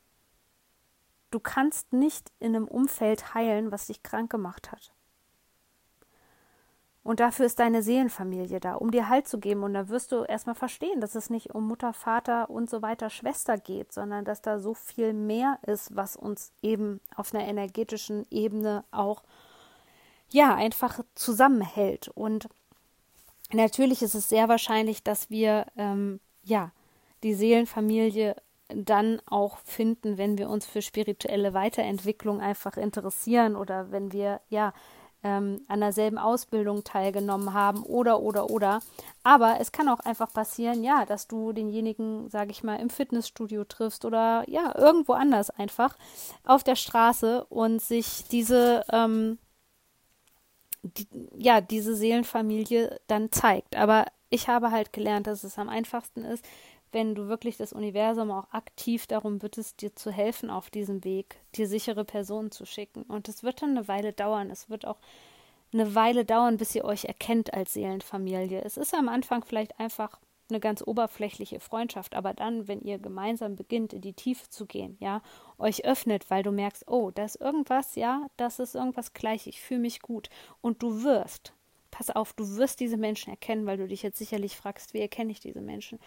du 1.31 1.39
kannst 1.39 1.93
nicht 1.93 2.31
in 2.39 2.55
einem 2.55 2.67
Umfeld 2.67 3.33
heilen, 3.33 3.71
was 3.71 3.87
dich 3.87 4.03
krank 4.03 4.29
gemacht 4.29 4.71
hat. 4.71 4.93
Und 7.07 7.21
dafür 7.21 7.45
ist 7.45 7.59
deine 7.59 7.83
Seelenfamilie 7.83 8.59
da, 8.59 8.73
um 8.73 8.91
dir 8.91 9.07
Halt 9.07 9.29
zu 9.29 9.39
geben. 9.39 9.63
Und 9.63 9.73
da 9.73 9.87
wirst 9.87 10.11
du 10.11 10.23
erstmal 10.23 10.55
verstehen, 10.55 10.99
dass 10.99 11.15
es 11.15 11.29
nicht 11.29 11.55
um 11.55 11.65
Mutter, 11.65 11.93
Vater 11.93 12.49
und 12.49 12.69
so 12.69 12.81
weiter, 12.81 13.09
Schwester 13.09 13.57
geht, 13.57 13.93
sondern 13.93 14.25
dass 14.25 14.41
da 14.41 14.59
so 14.59 14.73
viel 14.73 15.13
mehr 15.13 15.57
ist, 15.65 15.95
was 15.95 16.17
uns 16.17 16.51
eben 16.61 16.99
auf 17.15 17.33
einer 17.33 17.45
energetischen 17.45 18.25
Ebene 18.29 18.83
auch 18.91 19.23
ja 20.27 20.53
einfach 20.53 20.99
zusammenhält. 21.15 22.09
Und 22.09 22.49
natürlich 23.53 24.01
ist 24.01 24.15
es 24.15 24.29
sehr 24.29 24.49
wahrscheinlich, 24.49 25.03
dass 25.03 25.29
wir 25.29 25.65
ähm, 25.77 26.19
ja 26.43 26.71
die 27.23 27.33
Seelenfamilie 27.33 28.35
dann 28.69 29.21
auch 29.25 29.57
finden, 29.59 30.17
wenn 30.17 30.37
wir 30.37 30.49
uns 30.49 30.65
für 30.65 30.81
spirituelle 30.81 31.53
Weiterentwicklung 31.53 32.41
einfach 32.41 32.75
interessieren 32.77 33.55
oder 33.55 33.91
wenn 33.91 34.11
wir 34.11 34.41
ja 34.49 34.73
ähm, 35.23 35.61
an 35.67 35.79
derselben 35.79 36.17
Ausbildung 36.17 36.83
teilgenommen 36.83 37.53
haben 37.53 37.83
oder, 37.83 38.19
oder, 38.21 38.49
oder. 38.49 38.81
Aber 39.23 39.59
es 39.59 39.71
kann 39.71 39.89
auch 39.89 39.99
einfach 40.01 40.31
passieren, 40.31 40.83
ja, 40.83 41.05
dass 41.05 41.27
du 41.27 41.53
denjenigen, 41.53 42.29
sage 42.29 42.51
ich 42.51 42.63
mal, 42.63 42.75
im 42.75 42.89
Fitnessstudio 42.89 43.63
triffst 43.63 44.05
oder 44.05 44.43
ja, 44.47 44.73
irgendwo 44.77 45.13
anders 45.13 45.49
einfach 45.49 45.95
auf 46.43 46.63
der 46.63 46.75
Straße 46.75 47.45
und 47.45 47.81
sich 47.81 48.25
diese, 48.29 48.83
ähm, 48.91 49.37
die, 50.83 51.07
ja, 51.35 51.61
diese 51.61 51.95
Seelenfamilie 51.95 52.99
dann 53.07 53.31
zeigt. 53.31 53.75
Aber 53.75 54.05
ich 54.29 54.47
habe 54.47 54.71
halt 54.71 54.93
gelernt, 54.93 55.27
dass 55.27 55.43
es 55.43 55.57
am 55.57 55.69
einfachsten 55.69 56.23
ist, 56.23 56.45
wenn 56.91 57.15
du 57.15 57.27
wirklich 57.27 57.57
das 57.57 57.73
Universum 57.73 58.31
auch 58.31 58.51
aktiv 58.51 59.07
darum 59.07 59.39
bittest, 59.39 59.81
dir 59.81 59.95
zu 59.95 60.11
helfen 60.11 60.49
auf 60.49 60.69
diesem 60.69 61.03
Weg, 61.03 61.39
dir 61.55 61.67
sichere 61.67 62.05
Personen 62.05 62.51
zu 62.51 62.65
schicken. 62.65 63.03
Und 63.03 63.27
es 63.27 63.43
wird 63.43 63.61
dann 63.61 63.71
eine 63.71 63.87
Weile 63.87 64.13
dauern. 64.13 64.49
Es 64.49 64.69
wird 64.69 64.85
auch 64.85 64.97
eine 65.73 65.95
Weile 65.95 66.23
dauern, 66.23 66.57
bis 66.57 66.73
ihr 66.75 66.85
euch 66.85 67.05
erkennt 67.05 67.53
als 67.53 67.73
Seelenfamilie. 67.73 68.61
Es 68.63 68.77
ist 68.77 68.93
am 68.93 69.09
Anfang 69.09 69.43
vielleicht 69.43 69.79
einfach 69.79 70.19
eine 70.49 70.59
ganz 70.61 70.81
oberflächliche 70.81 71.59
Freundschaft, 71.59 72.15
aber 72.15 72.33
dann, 72.33 72.69
wenn 72.69 72.81
ihr 72.81 72.99
gemeinsam 72.99 73.57
beginnt, 73.57 73.91
in 73.91 74.01
die 74.01 74.13
Tiefe 74.13 74.49
zu 74.49 74.65
gehen, 74.65 74.97
ja, 75.01 75.21
euch 75.59 75.85
öffnet, 75.85 76.29
weil 76.29 76.43
du 76.43 76.51
merkst, 76.51 76.87
oh, 76.87 77.11
da 77.11 77.25
ist 77.25 77.39
irgendwas, 77.41 77.95
ja, 77.95 78.27
das 78.37 78.59
ist 78.59 78.75
irgendwas 78.75 79.13
gleich, 79.13 79.47
ich 79.47 79.61
fühle 79.61 79.81
mich 79.81 80.01
gut 80.01 80.29
und 80.61 80.81
du 80.83 81.03
wirst, 81.03 81.53
pass 81.91 82.09
auf, 82.09 82.33
du 82.33 82.57
wirst 82.57 82.79
diese 82.79 82.97
Menschen 82.97 83.31
erkennen, 83.31 83.65
weil 83.65 83.77
du 83.77 83.87
dich 83.87 84.03
jetzt 84.03 84.19
sicherlich 84.19 84.55
fragst, 84.55 84.93
wie 84.93 85.01
erkenne 85.01 85.31
ich 85.31 85.39
diese 85.39 85.61
Menschen? 85.61 85.99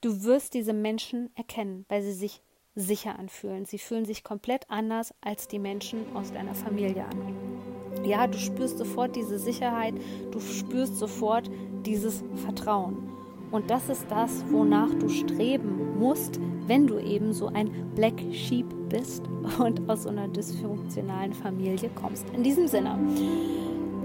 Du 0.00 0.24
wirst 0.24 0.54
diese 0.54 0.74
Menschen 0.74 1.30
erkennen, 1.34 1.86
weil 1.88 2.02
sie 2.02 2.12
sich 2.12 2.42
sicher 2.74 3.18
anfühlen. 3.18 3.64
Sie 3.64 3.78
fühlen 3.78 4.04
sich 4.04 4.24
komplett 4.24 4.68
anders 4.68 5.14
als 5.20 5.48
die 5.48 5.58
Menschen 5.58 6.04
aus 6.14 6.32
deiner 6.32 6.54
Familie 6.54 7.04
an. 7.04 8.04
Ja, 8.04 8.26
du 8.26 8.36
spürst 8.36 8.78
sofort 8.78 9.16
diese 9.16 9.38
Sicherheit, 9.38 9.94
du 10.30 10.40
spürst 10.40 10.96
sofort 10.96 11.50
dieses 11.86 12.24
Vertrauen. 12.44 13.10
Und 13.50 13.70
das 13.70 13.88
ist 13.88 14.10
das, 14.10 14.44
wonach 14.50 14.92
du 14.94 15.08
streben 15.08 15.83
musst, 16.04 16.38
wenn 16.66 16.86
du 16.86 16.98
eben 16.98 17.32
so 17.32 17.46
ein 17.46 17.70
Black 17.94 18.14
Sheep 18.30 18.66
bist 18.90 19.24
und 19.58 19.88
aus 19.88 20.02
so 20.02 20.10
einer 20.10 20.28
dysfunktionalen 20.28 21.32
Familie 21.32 21.88
kommst. 21.94 22.26
In 22.34 22.42
diesem 22.42 22.68
Sinne. 22.68 22.98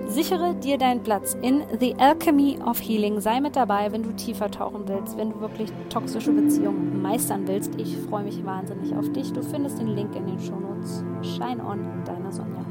Sichere 0.08 0.56
dir 0.56 0.78
deinen 0.78 1.04
Platz 1.04 1.38
in 1.42 1.62
The 1.78 1.94
Alchemy 1.96 2.58
of 2.66 2.80
Healing. 2.80 3.20
Sei 3.20 3.42
mit 3.42 3.58
dabei, 3.58 3.92
wenn 3.92 4.02
du 4.02 4.12
tiefer 4.14 4.50
tauchen 4.50 4.88
willst, 4.88 5.18
wenn 5.18 5.32
du 5.32 5.42
wirklich 5.42 5.72
toxische 5.90 6.32
Beziehungen 6.32 7.02
meistern 7.02 7.48
willst. 7.48 7.76
Ich 7.76 7.98
freue 7.98 8.24
mich 8.24 8.44
wahnsinnig 8.46 8.96
auf 8.96 9.12
dich. 9.12 9.34
Du 9.34 9.44
findest 9.44 9.78
den 9.80 9.90
Link 9.90 10.16
in 10.16 10.26
den 10.26 10.40
Shownotes. 10.40 11.04
Shine 11.22 11.64
on, 11.64 11.86
deine 12.06 12.32
Sonja. 12.32 12.66